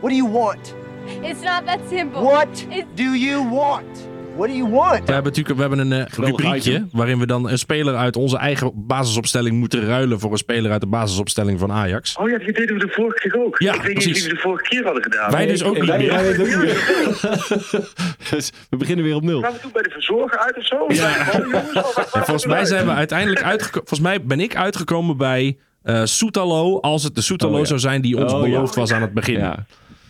[0.00, 0.74] What do you want?
[1.22, 2.22] It's not that simple.
[2.22, 4.10] What It's do you want?
[4.36, 5.06] What do you want?
[5.06, 6.88] We hebben natuurlijk we hebben een eh, Geweldig rubriekje item.
[6.92, 10.80] waarin we dan een speler uit onze eigen basisopstelling moeten ruilen voor een speler uit
[10.80, 12.16] de basisopstelling van Ajax.
[12.16, 13.58] Oh ja, die deden we de vorige keer ook.
[13.58, 14.20] Ja, ik weet niet precies.
[14.20, 15.30] wie we de vorige keer hadden gedaan.
[15.30, 16.10] Wij dus ook niet Wij- meer.
[16.12, 17.90] wij weten ook niet meer.
[18.30, 19.40] Dus we beginnen weer op nul.
[19.42, 20.84] Gaan we toen bij de verzorger uit of zo?
[20.88, 21.32] Ja.
[22.12, 23.88] En volgens mij zijn we uiteindelijk uitgekomen.
[23.88, 26.80] Volgens mij ben ik uitgekomen bij eh Soetalo.
[26.80, 27.64] Als het de Soetalo Oh, ja.
[27.64, 28.50] zou zijn die ons Oh, ja.
[28.52, 29.38] beloofd was aan het begin.
[29.38, 29.64] Ja.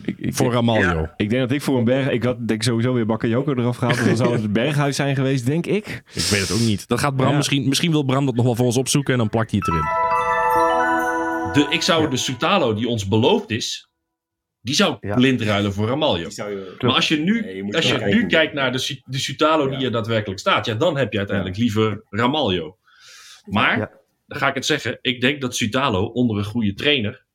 [0.05, 0.81] Ik, ik, Voor Ramaljo.
[0.89, 1.13] Ja.
[1.17, 2.09] ik denk dat ik voor een berg...
[2.09, 3.97] Ik had denk ik sowieso weer Bakayoko eraf gehaald.
[3.97, 6.03] Dus dan zou het berghuis zijn geweest, denk ik.
[6.13, 6.87] Ik weet het ook niet.
[6.87, 7.35] Dat gaat Bram Ja.
[7.37, 7.67] misschien.
[7.67, 9.85] Misschien wil Bram dat nog wel voor ons opzoeken en dan plakt hij het erin.
[11.53, 13.87] De, ik zou de Soetalo die ons beloofd is.
[14.61, 15.15] Die zou Ja.
[15.15, 16.29] blind ruilen voor Ramaljo.
[16.79, 19.69] Maar als je nu, Nee, je moet als je nu kijkt naar de, de Sutalo
[19.69, 22.77] die er daadwerkelijk staat, ja, dan heb je uiteindelijk liever Ramaljo.
[23.45, 23.91] Maar, Ja.
[24.27, 27.25] dan ga ik het zeggen, ik denk dat Sutalo onder een goede trainer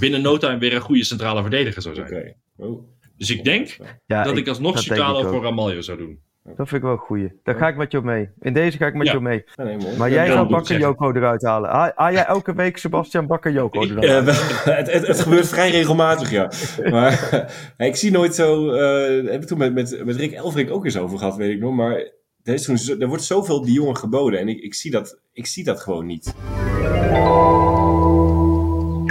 [0.00, 2.36] binnen no time weer een goede centrale verdediger zou zijn.
[2.56, 2.82] Oh.
[3.16, 3.76] Dus ik denk
[4.06, 5.28] Ja, dat ik alsnog ook.
[5.28, 6.24] voor Ramaljo zou doen.
[6.44, 7.32] Dat vind ik wel een goeie.
[7.42, 8.28] Daar ga ik met jou mee.
[8.40, 9.12] In deze ga ik met Ja.
[9.12, 9.44] jou mee.
[9.56, 9.96] nee, mooi.
[9.96, 11.70] Maar Ja, jij gaat ik Bakayoko eruit halen.
[11.70, 14.04] Ha- Haal jij elke week Sebastian Bakayoko eruit?
[14.04, 14.34] Eh, wel,
[14.76, 16.50] het, het, het gebeurt vrij regelmatig, ja.
[16.90, 17.44] Maar
[17.76, 18.70] ik zie nooit zo.
[18.70, 21.60] eh heb ik toen met, met, met Rick Elfrink ook eens over gehad, weet ik
[21.60, 21.74] nog.
[21.74, 21.92] Maar
[22.42, 24.40] er, is toen, er wordt zoveel die jongen geboden.
[24.40, 26.34] En ik, ik, zie dat, ik zie dat gewoon niet.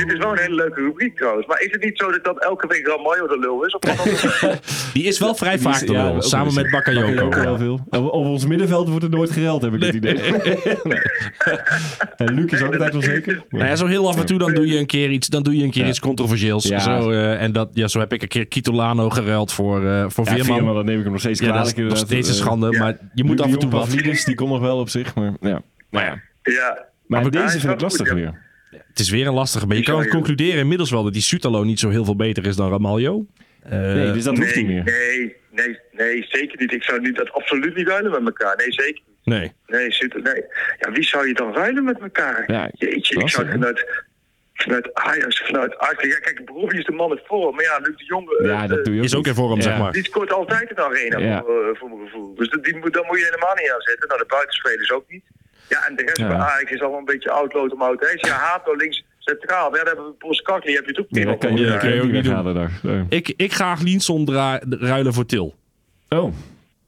[0.05, 1.47] Dit is wel een hele leuke rubriek trouwens.
[1.47, 3.75] Maar is het niet zo dat dat elke week Ramaljo de lul is?
[3.75, 3.81] Of
[4.41, 4.59] wat?
[4.93, 7.29] Die is wel vrij Die is- vaak de lul, samen met Bakayoko.
[7.29, 7.79] wel veel.
[7.89, 10.13] Op, op ons middenveld wordt er nooit gereld, heb ik het idee.
[10.83, 10.99] Nee.
[12.17, 13.43] En Luc is ook altijd wel zeker.
[13.49, 15.57] Nou ja, zo heel af en toe dan doe je een keer iets, dan doe
[15.57, 15.89] je een keer Ja.
[15.89, 16.67] iets controversieels.
[16.67, 16.79] Ja.
[16.79, 20.25] Zo, eh, en dat, ja, zo heb ik een keer Kitolano geruild voor, eh voor
[20.25, 20.55] Ja, Veerman.
[20.55, 21.77] Veerman, dan neem ik hem nog steeds Ja, dat kwalijk.
[21.77, 22.79] is nog steeds een Eh, schande, ja.
[22.79, 23.89] maar je moet af en toe wat.
[24.25, 25.61] Die kon nog wel op zich, maar ja.
[25.89, 26.21] Nou ja.
[26.43, 26.83] ja.
[27.07, 28.23] Maar Maar deze vind ik lastig goed, ja.
[28.23, 28.43] weer.
[28.95, 31.79] Het is weer een lastige, maar je kan concluderen inmiddels wel dat die Sutalo niet
[31.79, 33.25] zo heel veel beter is dan Ramaljo.
[33.63, 34.83] Eh, Nee, dus dat hoeft nee, niet meer.
[34.83, 36.71] nee, nee, nee, zeker niet.
[36.73, 38.55] Ik zou niet, dat absoluut niet ruilen met elkaar.
[38.57, 39.25] Nee, zeker niet.
[39.35, 39.51] nee.
[39.67, 40.43] Nee, zit- nee.
[40.79, 42.43] Ja, wie zou je dan ruilen met elkaar?
[42.51, 43.85] Ja, Jeetje, ik zou vanuit,
[44.53, 46.03] vanuit Ajax, vanuit Ajax.
[46.03, 47.53] Ja, kijk, Brobbey is de man het voor.
[47.53, 48.29] Maar ja, Luc de Jong...
[48.29, 49.61] eh, Ja, dat doe je ook Is ook in vorm, Ja.
[49.61, 49.91] zeg maar.
[49.91, 51.41] Die scoort altijd in de arena, Ja.
[51.41, 52.35] voor, eh, voor mijn gevoel.
[52.35, 54.07] Dus dat- die, moet- daar moet je helemaal niet aan zetten.
[54.07, 55.23] Nou, de buitenspelers ook niet.
[55.69, 56.27] Ja, en de rest Ja.
[56.27, 58.17] bij Ajax is allemaal een beetje oud, lood om oud.
[58.21, 59.69] Ja, Hato links centraal.
[59.69, 61.79] Ja, daar hebben we Poskakli, heb je het ook niet dat kan je, Ja, dat
[61.79, 62.33] kan je ook niet doen.
[62.33, 62.79] weghalen daar.
[62.83, 63.03] Nee.
[63.09, 65.55] Ik, ik ga Linson dra- ruilen voor Til.
[66.09, 66.33] Oh,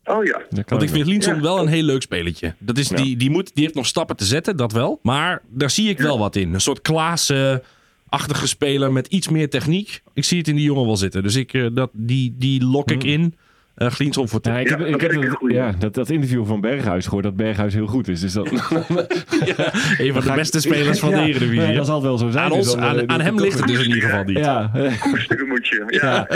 [0.03, 0.41] Oh ja.
[0.65, 1.41] Want ik vind Linson Ja.
[1.41, 2.53] wel een heel leuk spelletje.
[2.57, 2.95] Dat is, Ja.
[2.95, 4.99] die, die, moet, die heeft nog stappen te zetten, dat wel.
[5.01, 6.53] Maar daar zie ik wel wat in.
[6.53, 10.01] Een soort Klaassen-achtige speler met iets meer techniek.
[10.13, 11.23] Ik zie het in die jongen wel zitten.
[11.23, 13.35] Dus ik, eh, dat, die, die lok ik in.
[13.77, 14.39] Uh, Glinson voor.
[14.41, 17.23] Ja, ik heb, Ja, ik dat heb dat, ja, dat, dat interview van Berghuis gehoord
[17.23, 18.19] dat Berghuis heel goed is.
[18.19, 21.75] Dus dat, Een van de beste spelers van ja, de Eredivisie.
[21.75, 22.43] dat zal wel zo zijn.
[22.43, 24.37] aan, Dus ons, dan, eh, aan, hem ligt het dus in ieder geval niet.
[24.37, 25.85] Ja, Koesteren moet je.
[25.87, 26.27] Ja,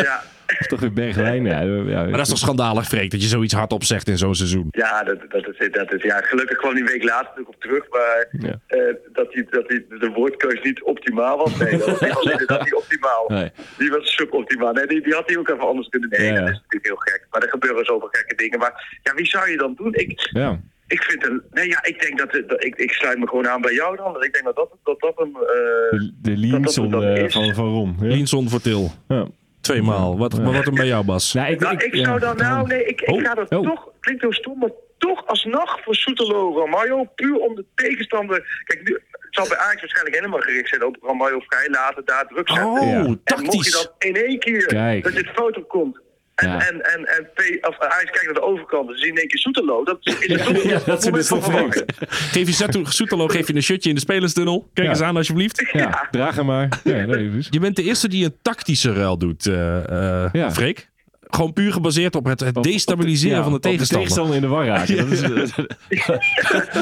[0.68, 1.46] toch weer Bergwijn.
[1.46, 4.36] Ja, ja, Maar dat is toch schandalig, Freek, dat je zoiets hardop zegt in zo'n
[4.36, 4.68] seizoen.
[4.72, 7.62] Ja, dat, dat, is, dat is, ja, gelukkig kwam die een week later natuurlijk op
[7.62, 7.90] terug.
[7.90, 8.60] Maar Ja.
[8.68, 11.58] eh, dat, die, dat die, de woordkeus niet optimaal was.
[11.58, 13.26] Nee, dat was, niet optimaal.
[13.28, 13.52] Nee.
[13.78, 14.74] Die was suboptimaal.
[14.74, 16.42] Nee, die, die had hij ook even anders kunnen nemen.
[16.42, 17.28] Dat is natuurlijk heel gek.
[17.32, 18.60] Maar er gebeuren zoveel gekke dingen.
[18.60, 19.94] Maar ja, wie zou je dan doen?
[19.94, 20.60] Ik, Ja.
[20.88, 23.62] ik vind een, nee, ja, ik denk dat, dat ik, ik sluit me gewoon aan
[23.62, 24.24] bij jou dan.
[24.24, 25.36] Ik denk dat dat, dat, dat een...
[25.36, 27.34] eh, De, de eh, is.
[27.34, 27.96] van, van Ron.
[28.00, 28.08] Ja.
[28.08, 28.92] Linson voor Til.
[29.08, 29.28] Ja.
[29.62, 30.18] Tweemaal.
[30.18, 31.34] Wat, maar wat er bij jou, Bas?
[31.34, 33.64] Nou, ik, nou, ik, zou dan, nou, nee, ik, ik Oh, ga dat oh.
[33.70, 38.62] toch, klinkt heel stom, maar toch alsnog voor Soetelo Ramaljo, puur om de tegenstander.
[38.64, 42.28] Kijk, nu, het zal bij Ajax waarschijnlijk helemaal gericht zijn op Ramaljo vrij laten, daar
[42.28, 42.70] druk zetten.
[42.70, 42.92] Oh, Ja.
[42.94, 43.72] En mocht je tactisch.
[43.72, 45.04] dan in één keer Kijk.
[45.04, 46.00] dat je het foto komt.
[46.42, 46.60] En, Ja.
[46.70, 49.84] en, en, en, P- of, Ajax kijkt naar de overkant zien in één keer Soetelo.
[49.84, 51.84] Dat is het toch Ja, dat is van verwarring.
[52.10, 54.70] Geef je Soetelo geef je een shirtje in de spelerstunnel.
[54.74, 54.94] Kijk Ja.
[54.94, 55.70] eens aan, alsjeblieft.
[55.72, 56.80] Ja, draag hem maar.
[56.84, 57.48] Ja, nee, dus.
[57.50, 60.52] Je bent de eerste die een tactische ruil doet, eh eh Ja.
[60.52, 60.90] Freek.
[61.36, 64.08] Gewoon puur gebaseerd op het, het Op- destabiliseren ja, van de op tegenstander.
[64.08, 64.98] tegenstander in de war raken.
[64.98, 65.54] Dat is,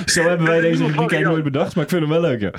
[0.13, 2.41] Zo hebben wij deze weekend nooit bedacht, maar ik vind hem wel leuk.
[2.41, 2.51] Ja.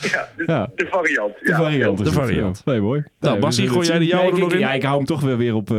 [0.00, 0.70] Ja, de, Ja.
[0.74, 1.32] de variant.
[1.42, 1.56] De ja.
[1.56, 2.00] variant.
[2.00, 2.62] is De variant.
[2.64, 3.04] Nee, mooi.
[3.20, 4.58] Nou, Bassie, we gooi jij de jouwe nog in?
[4.58, 5.76] Ja, ik hou hem toch weer weer op eh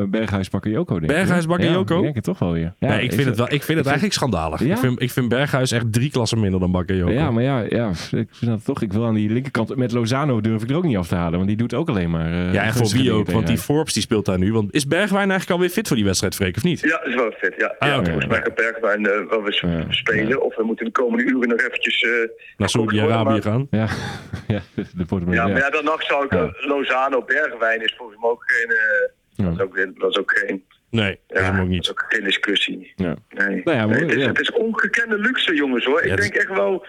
[0.00, 0.86] eh, Berghuis denk ik.
[1.06, 1.44] Berghuis?
[1.48, 2.74] Ja, ik denk het toch wel weer.
[2.78, 4.60] Nee, ik vind het, wel, ik vind het eigenlijk schandalig.
[4.60, 7.12] Ik, vind, ik vind Berghuis echt drie klassen minder dan Bakayoko.
[7.12, 8.82] Ja, maar ja, ja, ik vind dat toch.
[8.82, 9.76] Ik wil aan die linkerkant.
[9.76, 12.10] Met Lozano durf ik er ook niet af te halen, want die doet ook alleen
[12.10, 12.32] maar.
[12.32, 13.30] eh, Ja, en voor wie ook?
[13.30, 14.52] Want die Forbes die speelt daar nu.
[14.52, 16.80] Want is Bergwijn eigenlijk alweer fit voor die wedstrijd, Freek, of niet?
[16.80, 17.54] Ja, is wel fit.
[17.56, 20.28] Ja, Ah, ja volgens mij gaat Bergwijn eh, wel weer Ja, spelen.
[20.28, 20.36] ja.
[20.36, 22.02] Of we moeten de komende uren nog eventjes...
[22.02, 22.10] eh,
[22.56, 23.66] Naar Saudi-Arabië gaan.
[23.70, 23.88] Ja,
[24.54, 25.34] ja de portemonnee.
[25.40, 26.38] Ja, maar ja, dan nog zou ik Ja.
[26.44, 28.70] eh, Lozano Bergwijn is volgens mij ook geen.
[28.70, 29.44] eh, Ja.
[29.44, 30.64] dat, is ook, dat is ook geen.
[30.90, 31.90] Nee, dat is Ja, hem ook dat is niet.
[31.90, 32.92] ook geen discussie.
[32.96, 33.14] Ja.
[33.28, 33.60] Nee.
[33.64, 34.28] Nou ja, maar- Nee, het, is, ja.
[34.28, 36.06] het is ongekende luxe, jongens hoor.
[36.06, 36.86] Ja, ik denk echt wel.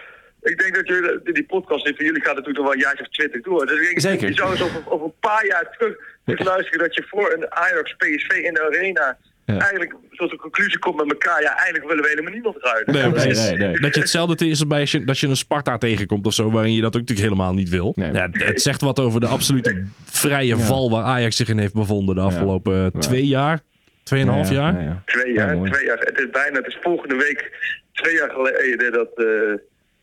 [0.50, 3.10] Ik denk dat jullie, die podcast voor jullie gaat natuurlijk nog wel een jaartje of
[3.10, 3.66] twintig door.
[3.66, 4.28] Dus ik denk, Zeker.
[4.28, 5.94] Je zou eens over, over een paar jaar terug
[6.24, 9.16] moeten luisteren dat je voor een Ajax PSV in de arena
[9.46, 9.58] Ja.
[9.58, 11.42] eigenlijk tot de conclusie komt met elkaar.
[11.42, 12.86] Ja, eigenlijk willen we helemaal niemand eruit.
[12.86, 13.80] Nee, nee, nee.
[13.80, 16.72] Dat je hetzelfde is bij als je, dat je een Sparta tegenkomt of zo, waarin
[16.74, 17.92] je dat ook natuurlijk helemaal niet wil.
[17.96, 18.12] Nee.
[18.12, 22.14] Ja, het zegt wat over de absolute vrije val waar Ajax zich in heeft bevonden
[22.14, 23.60] de afgelopen eh, twee jaar,
[24.02, 24.72] tweeënhalf jaar.
[24.74, 25.02] Ja, ja.
[25.04, 25.98] Twee Ja, jaar, twee jaar.
[25.98, 27.50] Het is bijna, het is volgende week
[27.92, 29.26] twee jaar geleden dat uh,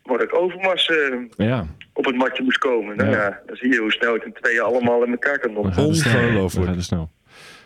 [0.04, 0.98] Mark Overmars eh,
[1.38, 1.66] Ja.
[1.94, 2.98] op het matje moest komen.
[2.98, 3.18] Nou Ja.
[3.22, 5.64] ja, dan zie je hoe snel het in twee jaar allemaal in elkaar kan snel.
[5.64, 6.82] Ongelooflijk.
[6.82, 7.10] Snel.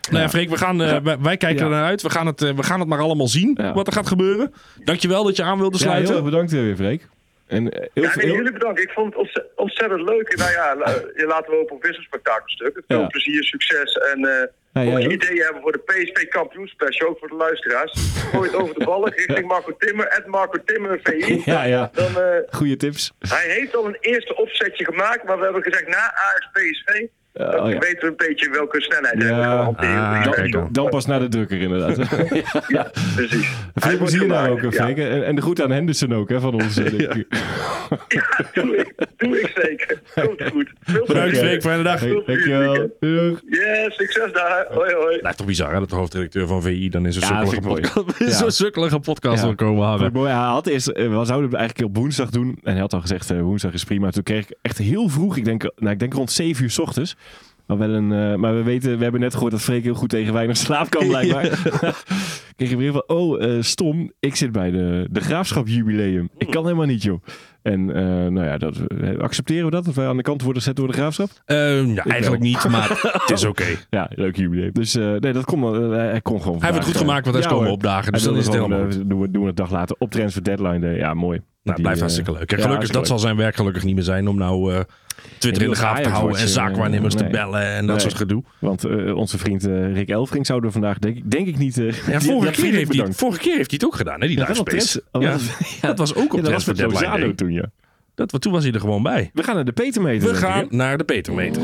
[0.10, 1.64] Nou ja, Freek, we gaan, eh, wij, kijken Ja.
[1.64, 2.02] er naar uit.
[2.02, 3.74] We gaan, het, eh, we gaan het maar allemaal zien Ja.
[3.74, 4.54] wat er gaat gebeuren.
[4.84, 6.16] Dankjewel dat je aan wilde Ja, heel sluiten.
[6.16, 7.08] erg bedankt weer, Freek.
[7.48, 8.80] En heel Ja, nee, heel- jullie bedankt.
[8.80, 10.28] Ik vond het ontze- ontzettend leuk.
[10.28, 10.76] En nou ja,
[11.34, 12.82] laten we hopen op wisselspektakelstuk.
[12.88, 13.08] Veel Ja.
[13.08, 14.50] plezier, succes en
[14.86, 17.92] jij je ideeën hebben voor de PSV kampioenspecial, ook voor de luisteraars.
[18.32, 21.42] Gooi het over de ballen richting Marco Timmer, at Marco Timmer VI.
[21.46, 21.90] Ja, ja.
[21.94, 23.14] Dan, eh, Goeie tips.
[23.30, 26.50] hij heeft al een eerste opzetje gemaakt, maar we hebben gezegd na Ajax
[27.38, 27.78] Dan oh ja.
[27.80, 29.64] weten we een beetje welke snelheid Ja.
[29.64, 29.98] hanteren.
[29.98, 30.68] Ah, dan.
[30.72, 31.98] Dan pas naar de drukker, inderdaad.
[32.68, 33.50] Ja, precies.
[33.74, 34.74] Hij Veel plezier daar ook.
[34.74, 34.98] Freek.
[34.98, 36.78] En, en de groet aan Henderson ook, hè, van ons.
[36.78, 37.26] eh, denk ik.
[38.08, 40.02] Ja, doe ik, doe ik zeker.
[40.16, 40.70] Komt goed.
[40.82, 41.38] Veel Bedankt.
[41.38, 42.00] Freek, fijne dag.
[42.00, 42.74] Hey, dankjewel.
[43.00, 43.42] Doeg.
[43.48, 44.66] Yes, succes daar.
[44.70, 45.18] Hoi, hoi.
[45.20, 47.94] Blijft toch bizar hè, dat de hoofdredacteur van VI dan in zo'n Ja, dat sukkelige
[47.94, 48.50] podcast, Ja.
[48.50, 49.44] sukkelige podcast Ja.
[49.46, 50.12] wil komen hangen.
[50.14, 50.30] mooi.
[50.30, 52.60] Hij had eerst, eh, we zouden het eigenlijk op woensdag doen.
[52.64, 54.10] En hij had al gezegd, eh, woensdag is prima.
[54.10, 56.80] Toen kreeg ik echt heel vroeg, ik denk, nou, ik denk rond 7 uur s
[56.80, 57.16] ochtends.
[57.68, 60.10] Maar, wel een, eh, maar we weten, we hebben net gehoord dat Freek heel goed
[60.10, 61.44] tegen weinig slaap kan blijkbaar.
[62.56, 66.30] kreeg ik een brief van, oh eh, stom, ik zit bij de, de graafschap jubileum.
[66.38, 67.22] Ik kan helemaal niet joh.
[67.62, 68.78] En eh, nou ja, dat,
[69.20, 69.86] accepteren we dat?
[69.86, 71.30] Dat wij aan de kant worden gezet door de graafschap?
[71.46, 73.66] Ja, eigenlijk niet, maar het is oké.
[73.90, 74.72] Ja, leuk jubileum.
[74.74, 77.46] Dus nee, dat kon, eh, hij kon gewoon Hij heeft het goed gemaakt, want hij
[77.46, 78.12] is komen opdagen.
[78.12, 80.80] Dus dan is het helemaal doen, we, doen we een dag later op transfer deadline
[80.80, 80.96] day.
[80.96, 81.42] Ja, mooi.
[81.68, 82.52] Nou, blijft eh, hartstikke leuk.
[82.52, 84.80] En gelukkig, dat zal zijn werk gelukkig niet meer zijn om nou eh,
[85.38, 88.00] Twitter in de gaten te houden en watchen, zaakwaarnemers eh, te bellen en dat Nee.
[88.06, 88.44] soort gedoe.
[88.60, 91.78] Want eh, onze vriend eh, Rick Elfrink zouden we vandaag, denk, ik- denk ik niet...
[91.78, 94.38] eh, Ja, vorige, keer heeft hij, vorige keer heeft hij het ook gedaan, hè, die
[94.38, 95.04] Ja, live dat was space.
[95.12, 95.22] op
[95.82, 97.66] Ja, dat was ook op was transfer deadline toen, ja.
[98.16, 99.30] Dat, toen was hij er gewoon bij.
[99.34, 100.30] We gaan naar de Petermeter.
[100.30, 101.62] We gaan naar de Petermeter.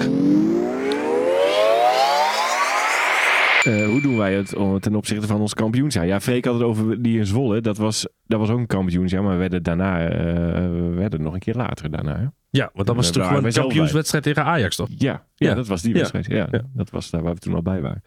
[3.63, 4.47] Eh, hoe doen wij het
[4.81, 6.05] ten opzichte van ons kampioensjaar?
[6.05, 7.61] Ja, Freek had het over die in Zwolle.
[7.61, 10.15] Dat was, dat was ook een kampioensjaar, maar we werden daarna eh,
[10.71, 12.17] we werden nog een keer later daarna.
[12.19, 12.25] Hè?
[12.49, 14.87] Ja, want dat was toch gewoon een kampioenswedstrijd tegen Ajax, toch?
[14.97, 15.53] Ja, ja, Ja.
[15.55, 16.25] dat was die wedstrijd.
[16.25, 16.61] Ja, Ja.
[16.73, 18.03] Dat was daar waar we toen al bij waren.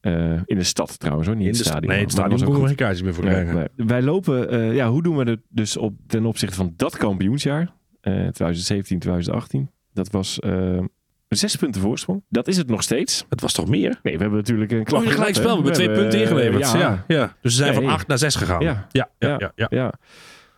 [0.00, 1.36] Eh, in de stad trouwens, hoor.
[1.36, 1.92] niet in, In het de- stadion.
[1.92, 3.54] Nee, het stadion was ook we geen kaartjes meer voor Nee, krijgen.
[3.76, 3.86] nee.
[3.86, 7.74] Wij lopen, ja, hoe doen we het dus op, ten opzichte van dat kampioensjaar?
[8.00, 9.70] eh 2017, 2018.
[9.92, 10.38] Dat was
[11.28, 12.22] zes punten voorsprong.
[12.28, 13.24] Dat is het nog steeds.
[13.28, 13.98] Het was toch meer?
[14.02, 15.48] Nee, we hebben natuurlijk een Oh, klap gelijk spel.
[15.48, 16.72] We hebben twee punten eh, ingeleverd.
[16.72, 16.78] ja.
[16.78, 17.24] Ja, ja.
[17.24, 17.92] Dus we zijn Ja, van hey.
[17.92, 18.62] 8 naar 6 gegaan.
[18.62, 18.86] Ja.
[18.90, 19.36] Ja, ja, Ja.
[19.38, 19.52] ja.
[19.54, 19.66] ja.
[19.70, 19.92] Ja.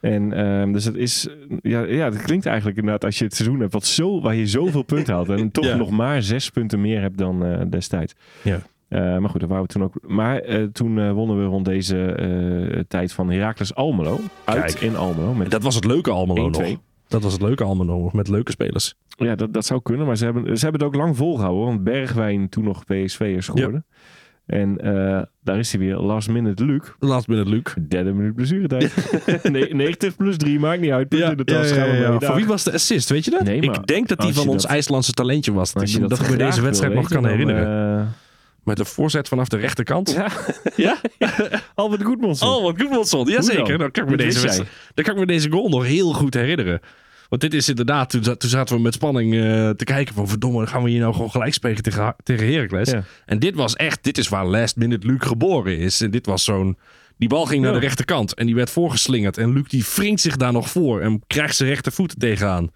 [0.01, 1.29] En ehm, dus het is,
[1.62, 4.47] ja, ja, dat klinkt eigenlijk inderdaad als je het seizoen hebt wat zo, waar je
[4.47, 5.77] zoveel punten haalt en toch Ja.
[5.77, 8.14] nog maar zes punten meer hebt dan eh, destijds.
[8.43, 8.59] Ja.
[8.89, 9.95] Eh, maar goed, daar waren we toen ook.
[10.07, 14.21] Maar eh, toen eh, wonnen we rond deze eh, tijd van Heracles Almelo.
[14.45, 14.81] Uit Kijk.
[14.81, 15.35] in Almelo.
[15.35, 16.51] Met, Dat was het leuke Almelo 1-2.
[16.51, 16.77] nog.
[17.09, 18.95] Dat was het leuke Almelo nog, met leuke spelers.
[19.09, 20.07] Ja, dat, dat zou kunnen.
[20.07, 21.65] Maar ze hebben, ze hebben het ook lang volgehouden.
[21.65, 23.85] Want Bergwijn toen nog PSV'ers geworden.
[24.47, 25.97] En eh, daar is hij weer.
[25.97, 26.81] Last minute Luc.
[26.99, 27.63] Laatst binnen Luc.
[27.89, 28.95] Derde minuut blessuretijd.
[29.53, 31.09] Nee, 90 plus 3, maakt niet uit.
[31.09, 31.73] Punten in de tas.
[32.27, 33.43] Voor wie was de assist, weet je dat?
[33.43, 35.73] Nee, maar ik denk dat die van ons dat- IJslandse talentje was.
[35.73, 37.99] Dat, dat ik me deze wedstrijd nog kan herinneren.
[38.01, 38.07] eh,
[38.69, 40.12] Met een voorzet vanaf de rechterkant.
[40.12, 40.29] Ja?
[40.77, 40.97] Ja?
[41.75, 42.49] Albert Goedmanson.
[42.49, 43.29] Oh, wat Goedmanson.
[43.29, 43.69] Jazeker.
[43.69, 43.79] dan?
[43.79, 44.64] Dan kan ik me deze
[44.95, 46.81] dan kan ik me deze goal nog heel goed herinneren.
[47.29, 49.41] Want dit is inderdaad, toen, toen zaten we met spanning eh,
[49.71, 52.91] te kijken van verdomme, gaan we hier nou gewoon gelijk spelen tegen, tegen Heracles.
[52.91, 53.03] Ja.
[53.27, 56.01] En dit was echt, dit is waar last minute Luc geboren is.
[56.01, 56.79] En dit was zo'n,
[57.16, 57.79] die bal ging naar Ja.
[57.79, 59.39] de rechterkant en die werd voorgeslingerd.
[59.39, 62.71] En Luc die wringt zich daar nog voor en krijgt zijn rechtervoet tegenaan.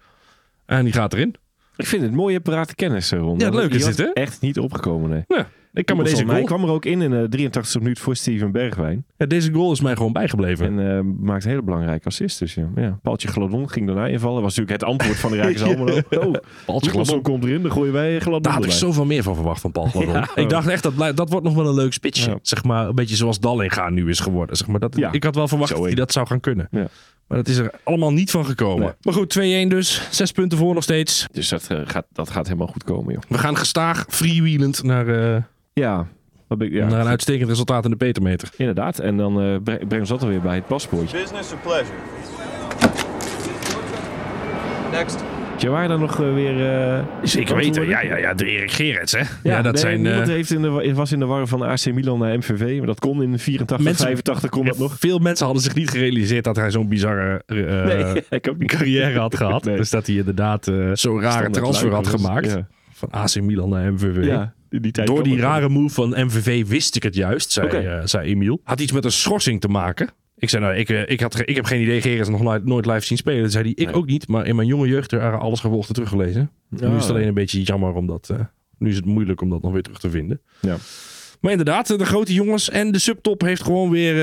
[0.65, 1.35] En die gaat erin.
[1.75, 3.39] Ik vind het mooie parate kennis, eh, Ron.
[3.39, 4.05] Ja, leuk is dit, hè?
[4.05, 5.23] Echt niet opgekomen, nee.
[5.27, 5.47] Ja.
[5.73, 6.43] Ik kan me deze Hij goal...
[6.43, 9.05] kwam er ook in in de 83 minuut voor Steven Bergwijn.
[9.17, 10.65] Ja, deze goal is mij gewoon bijgebleven.
[10.65, 12.39] En eh, maakte een hele belangrijke assist.
[12.39, 12.99] Dus ja, ja.
[13.01, 14.41] Paaltje Gladon ging daarna invallen.
[14.41, 16.01] Was natuurlijk het antwoord van de Rijkers Almelo.
[16.09, 16.33] Oh,
[16.65, 19.61] Paultje Gladon komt erin, dan gooien wij Gladon Daar had ik zoveel meer van verwacht
[19.61, 20.13] van Paul Gladon.
[20.13, 20.29] Ja.
[20.35, 22.39] Ik dacht echt, dat, dat wordt nog wel een leuk spitsje.
[22.41, 24.55] Zeg maar, een beetje zoals Dallinga nu is geworden.
[24.55, 24.97] Zeg maar, dat.
[25.11, 26.69] Ik had wel verwacht Zo dat hij dat zou gaan kunnen.
[27.27, 28.85] Maar dat is er allemaal niet van gekomen.
[28.85, 28.93] Nee.
[29.01, 30.07] Maar goed, 2-1 dus.
[30.11, 31.27] Zes punten voor nog steeds.
[31.31, 33.23] Dus dat, eh, gaat, dat gaat helemaal goed komen, joh.
[33.29, 35.41] We gaan gestaag freewheelend naar, eh,
[35.73, 36.07] Ja,
[36.47, 38.49] wat ben ik- ja naar een uitstekend resultaat in de Petermeter.
[38.57, 38.99] inderdaad.
[38.99, 41.17] En dan eh, bre- brengen we dat alweer bij het paspoortje.
[41.17, 41.91] Business or pleasure?
[44.91, 45.23] Next.
[45.57, 46.71] Je waren er nog eh, weer...
[46.97, 47.87] eh, Zeker weten.
[47.87, 49.21] Ja, ja, ja, de Erik Gerrits, hè?
[49.43, 50.01] Ja, dat nee, zijn...
[50.01, 52.77] Niemand eh, heeft in de, wa- was in de war van AC Milan naar MVV.
[52.77, 54.99] Maar dat kon in 84, Mensen- 85 kon dat nog.
[54.99, 57.55] Veel mensen hadden zich niet gerealiseerd dat hij zo'n bizarre eh,
[57.85, 58.71] Nee, ik ook niet.
[58.71, 59.63] carrière had gehad.
[59.63, 59.77] Nee.
[59.77, 62.51] Dus dat hij inderdaad eh, zo'n rare transfer had gemaakt.
[62.51, 62.67] Ja.
[62.91, 64.25] Van AC Milan naar MVV.
[64.25, 68.01] Ja, die tijd Door die rare move van MVV wist ik het juist, zei, eh,
[68.03, 68.59] zei Emiel.
[68.63, 70.09] Had iets met een schorsing te maken.
[70.37, 72.85] Ik zei, nou, ik, eh, ik, had, ik heb geen idee, Gerrits nog nooit, nooit
[72.85, 73.51] live zien spelen.
[73.51, 73.95] Zei hij, ik Nee.
[73.95, 74.27] ook niet.
[74.27, 76.51] Maar in mijn jonge jeugd er alles gevolgd en teruggelezen.
[76.69, 77.09] Nu is het Ah.
[77.09, 78.29] alleen een beetje jammer omdat...
[78.29, 78.39] eh,
[78.77, 80.41] nu is het moeilijk om dat nog weer terug te vinden.
[80.59, 80.75] Ja.
[81.41, 84.15] Maar inderdaad, de grote jongens en de subtop heeft gewoon weer...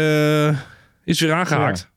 [1.04, 1.90] is weer aangehaakt.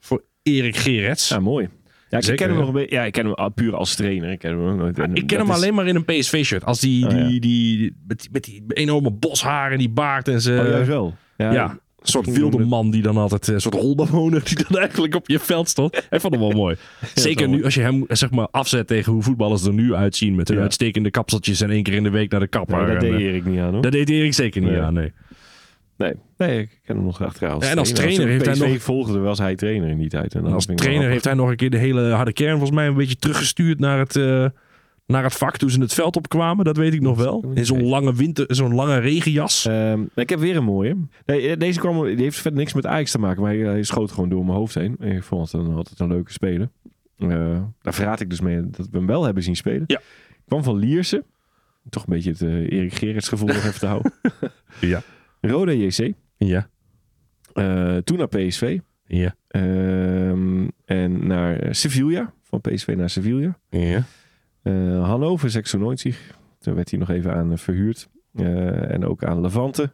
[0.00, 1.28] Voor Erik Gerets.
[1.28, 1.68] Ja, mooi.
[2.08, 2.60] Ja, ik Zeker, ken hem ja.
[2.64, 2.96] nog een beetje.
[2.96, 4.30] Ja, ik ken hem puur als trainer.
[4.30, 4.98] Ik ken hem nooit.
[4.98, 6.64] En Ik ken hem is- alleen maar in een PSV-shirt.
[6.64, 7.40] Als die, Oh, die, ja.
[7.40, 10.58] die, met, die- met die enorme boshaar en die baard en ze.
[10.64, 11.14] Oh, juist wel.
[11.36, 14.78] Ja, ja, een soort wilde man die dan altijd, eh, een soort holbewoner die dan
[14.82, 15.96] eigenlijk op je veld stond.
[16.10, 16.76] Ik vond hem wel mooi.
[17.14, 20.34] Zeker nu als je hem zeg maar afzet tegen hoe voetballers er nu uitzien.
[20.34, 22.86] Met hun uitstekende kapseltjes en één keer in de week naar de kapper.
[22.86, 23.82] Dat deed eh, Erik niet aan hoor.
[23.82, 24.80] dat deed Erik zeker niet Nee.
[24.80, 25.12] aan, nee.
[25.96, 27.54] Nee, nee, ik ken hem nog achteraan.
[27.54, 30.34] Als En als trainer heeft hij nog- volgde, was hij trainer in die tijd.
[30.34, 32.86] En als ik trainer heeft hij nog een keer de hele harde kern volgens mij
[32.86, 34.46] een beetje teruggestuurd naar het, eh,
[35.06, 36.64] naar het vak toen ze het veld opkwamen.
[36.64, 37.44] Dat weet ik nog wel.
[37.50, 39.66] ik In zo'n lange winter, zo'n lange regenjas.
[39.66, 40.96] Ehm, ik heb weer een mooie.
[41.26, 43.82] Nee, eh, deze kwam, die heeft verder niks met Ajax te maken, maar hij, hij
[43.82, 44.96] schoot gewoon door mijn hoofd heen.
[45.00, 46.68] Ik vond het een, altijd een leuke speler.
[47.18, 47.28] Eh,
[47.82, 49.84] daar verraad ik dus mee dat we hem wel hebben zien spelen.
[49.86, 50.00] Ja.
[50.48, 51.24] Kwam van Lierse.
[51.90, 54.12] Toch een beetje het eh, Erik Gerrits gevoel nog even te houden.
[54.80, 55.02] Ja.
[55.48, 56.12] Roda JC.
[56.36, 56.68] Ja.
[57.52, 58.78] Eh, toen naar PSV.
[59.06, 59.34] Ja.
[59.48, 62.32] Ehm, en naar eh, Sevilla.
[62.42, 63.58] Van PSV naar Sevilla.
[63.70, 64.02] Ja.
[64.62, 66.38] Eh, Hannover 96.
[66.58, 68.08] Toen werd hij nog even aan verhuurd.
[68.34, 69.92] En ook aan Levante.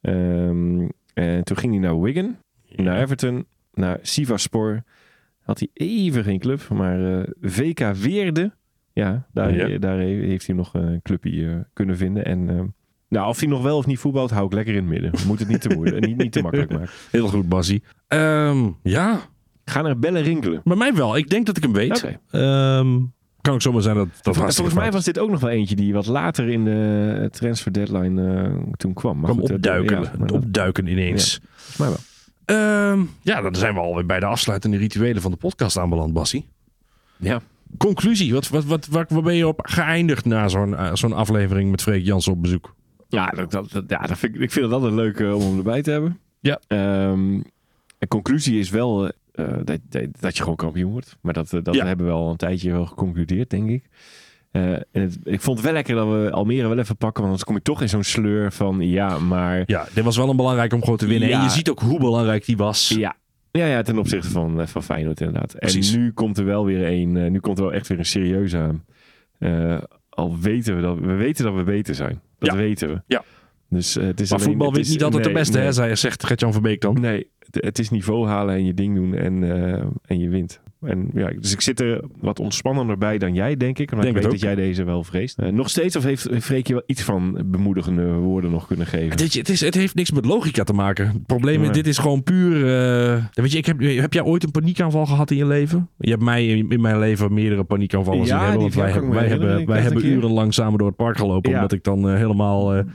[0.00, 2.36] Ehm, en toen ging hij naar Wigan.
[2.76, 3.46] Naar Everton.
[3.72, 4.82] Naar Sivaspor.
[5.40, 6.68] Had hij even geen club.
[6.68, 8.52] Maar VK Weerde.
[8.92, 9.78] Ja, daar, Ja.
[9.78, 12.24] daar he- heeft hij nog een clubje kunnen vinden.
[12.24, 12.62] En eh,
[13.08, 15.10] nou, of hij nog wel of niet voetbalt, hou ik lekker in het midden.
[15.10, 16.88] We moeten het niet te moeilijk, niet, niet te makkelijk maken.
[17.10, 17.82] Heel goed, Bassie.
[18.08, 19.20] Ehm, ja,
[19.64, 20.60] Ga naar bellen rinkelen.
[20.64, 21.16] bij mij wel.
[21.16, 22.04] Ik denk dat ik hem weet.
[22.30, 22.98] Ehm,
[23.40, 25.92] kan ook zomaar zijn dat dat Volgens mij was dit ook nog wel eentje die
[25.92, 29.16] wat later in de transfer deadline eh, toen kwam.
[29.20, 30.02] Maar kwam goed, opduiken.
[30.02, 31.40] ja, maar opduiken ineens.
[31.56, 31.98] volgens mij wel.
[32.44, 36.48] Ehm, ja, dan zijn we alweer bij de afsluitende rituelen van de podcast aanbeland, Bassie.
[37.16, 37.40] Ja.
[37.78, 41.70] Conclusie, wat, wat, wat, waar, waar ben je op geëindigd na zo'n eh, zo'n aflevering
[41.70, 42.74] met Freek Jansen op bezoek?
[43.08, 45.40] Ja, dat, dat, dat- ja dat vind ik, ik vind het altijd leuk eh, om
[45.40, 46.18] hem erbij te hebben.
[46.40, 46.60] Ja.
[46.66, 47.40] Ehm,
[47.98, 49.78] de conclusie is wel eh, dat,
[50.20, 51.16] dat, je gewoon kampioen wordt.
[51.20, 51.86] Maar dat, eh, dat Ja.
[51.86, 53.84] hebben we al een tijdje wel geconcludeerd, denk ik.
[54.50, 57.22] En het, ik vond het wel lekker dat we Almere wel even pakken.
[57.22, 59.62] Want anders kom ik toch in zo'n sleur van ja, maar...
[59.66, 61.28] Ja, dit was wel een belangrijk om gewoon te winnen.
[61.28, 61.38] Ja.
[61.38, 62.88] En je ziet ook hoe belangrijk die was.
[62.88, 63.16] Ja.
[63.50, 65.54] Ja, ja, ten opzichte van, van Feyenoord inderdaad.
[65.58, 65.92] Precies.
[65.94, 68.56] En nu komt er wel weer een, nu komt er wel echt weer een serieuze
[68.58, 68.84] aan.
[70.08, 72.20] Al weten we dat, we weten dat we beter zijn.
[72.38, 72.56] Dat Ja.
[72.56, 73.00] weten we.
[73.06, 73.24] Ja.
[73.70, 75.66] Dus eh, het is Maar alleen- voetbal wint niet altijd nee, de beste, nee.
[75.66, 77.00] hè, zei- zegt Gert-Jan Verbeek dan.
[77.00, 80.60] Nee, het, het is niveau halen en je ding doen en, eh, en je wint.
[80.82, 83.90] En ja, dus ik zit er wat ontspannender bij dan jij, denk ik.
[83.90, 85.38] Omdat Denk ik weet dat jij deze wel vreest.
[85.38, 89.18] Eh, nog steeds, of heeft Freek je wel iets van bemoedigende woorden nog kunnen geven?
[89.28, 91.06] Je, het, is, het heeft niks met logica te maken.
[91.08, 92.54] Het probleem is, dit is gewoon puur...
[92.56, 95.88] eh, weet je, ik heb, heb jij ooit een paniekaanval gehad in je leven?
[95.98, 98.60] Je hebt mij in, in mijn leven meerdere paniekaanvallen Ja, zien hebben.
[98.60, 101.50] Want wij, hebben, wij, hebben, wij keer- urenlang samen door het park gelopen.
[101.50, 101.56] Ja.
[101.56, 102.86] Omdat ik dan eh, helemaal eh, Dit-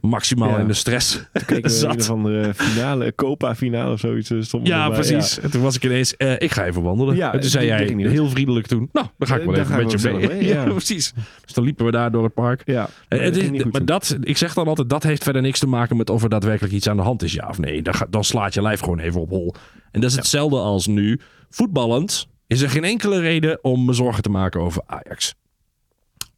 [0.00, 0.58] maximaal ja.
[0.58, 1.96] in de stress we zat.
[2.00, 4.30] of andere finale, Copa-finale of zoiets.
[4.30, 5.40] eh, stond Ja, precies.
[5.40, 7.16] En toen was ik ineens, eh, ik ga even wandelen.
[7.16, 9.78] Ja, en toen zei jij heel vriendelijk toen, nou, dan ga ik Eh, wel even
[9.78, 10.28] een beetje mee.
[10.28, 10.64] mee, ja.
[10.64, 11.12] precies.
[11.44, 12.62] Dus dan liepen we daar door het park.
[12.64, 13.84] Ja, En het dat maar toen.
[13.86, 16.74] dat, ik zeg dan altijd, dat heeft verder niks te maken met of er daadwerkelijk
[16.74, 17.82] iets aan de hand is, ja of nee.
[17.82, 19.54] Dan, ga- dan slaat je lijf gewoon even op hol.
[19.90, 21.20] En dat is hetzelfde als nu.
[21.50, 25.34] Voetballend is er geen enkele reden om me zorgen te maken over Ajax.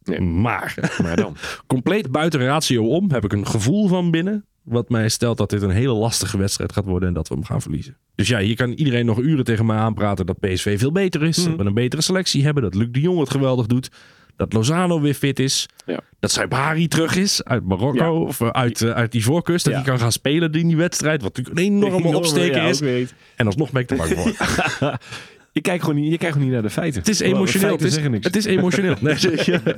[0.09, 0.21] Nee.
[0.21, 1.35] Maar, Maar dan.
[1.67, 4.43] compleet buiten ratio om, heb ik een gevoel van binnen.
[4.63, 7.43] Wat mij stelt dat dit een hele lastige wedstrijd gaat worden en dat we hem
[7.43, 7.97] gaan verliezen.
[8.15, 11.35] Dus ja, hier kan iedereen nog uren tegen mij aanpraten dat PSV veel beter is.
[11.43, 12.63] Dat we een betere selectie hebben.
[12.63, 13.89] Dat Luc de Jong het geweldig doet.
[14.35, 15.65] Dat Lozano weer fit is.
[15.85, 15.99] Ja.
[16.19, 18.03] Dat Saibari terug is uit Marokko.
[18.03, 18.11] Ja.
[18.13, 19.65] Of eh, uit, eh, uit Ivoorkust.
[19.65, 19.79] Dat Ja.
[19.79, 21.21] hij kan gaan spelen in die wedstrijd.
[21.21, 22.81] Wat natuurlijk een enorme Enorme, opsteker ja, is.
[23.35, 24.31] En alsnog ben ik er bang voor.
[25.59, 26.99] Je kijkt gewoon niet, je kijkt gewoon niet naar de feiten.
[26.99, 27.71] Het is emotioneel.
[27.71, 28.25] Het is, zeggen niks.
[28.25, 28.95] het is emotioneel.
[29.01, 29.15] Nee,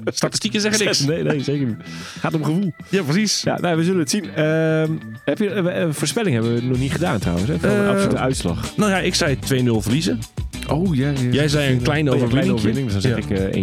[0.05, 0.99] statistieken zeggen niks.
[1.05, 1.75] Nee, nee, zeker niet.
[2.19, 2.73] Gaat om gevoel.
[2.89, 3.41] Ja, precies.
[3.41, 4.25] Ja, nou, we zullen het zien.
[4.35, 4.91] Ehm,
[5.25, 7.47] heb je, voorspelling hebben we nog niet gedaan trouwens.
[7.47, 8.75] Hè, van de Eh, absolute uitslag.
[8.77, 10.19] Nou ja, ik zei 2-0 verliezen.
[10.67, 10.69] 1-2.
[10.71, 11.15] Oh, ja, ja.
[11.31, 12.83] Jij zei een kleine Oh, overwinning.
[12.83, 13.61] Dus dan zeg ik eh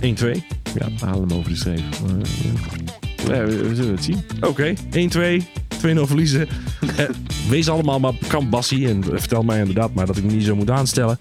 [0.00, 0.44] 1-2.
[0.78, 1.80] Ja, we halen hem over de streep.
[2.06, 3.44] Maar, ja.
[3.44, 4.24] We zullen het zien.
[4.40, 5.42] Oké, 1-2.
[5.86, 6.48] 2-0 verliezen.
[6.96, 7.04] Eh,
[7.48, 8.88] wees allemaal maar kan Bassie.
[8.88, 11.18] En vertel mij inderdaad maar dat ik me niet zo moet aanstellen.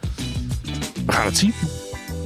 [1.06, 1.54] We gaan het zien.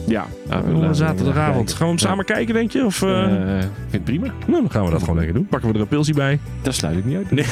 [0.08, 0.26] Ja,
[0.74, 1.70] Op zaterdagavond.
[1.74, 2.86] Gaan we hem samen kijken, denk je?
[2.86, 4.26] Of, eh, Eh, ik vind het prima.
[4.48, 5.46] nou, dan gaan we dat gewoon lekker doen.
[5.48, 6.40] Pakken we er een pilsje bij.
[6.62, 7.32] Daar sluit ik niet uit.
[7.32, 7.46] Nee.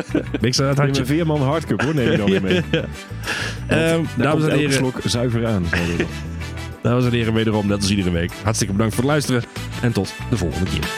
[0.40, 2.62] Niks aan het een Veerman Hardcup hoor, neem je dan weer mee.
[2.70, 2.84] Ja.
[3.66, 5.62] Ehm, dames en heren, slok zuiver aan.
[5.70, 6.06] we.
[6.82, 8.30] dames en heren, wederom net als iedere week.
[8.42, 9.42] Hartstikke bedankt voor het luisteren.
[9.82, 10.88] En tot de volgende keer.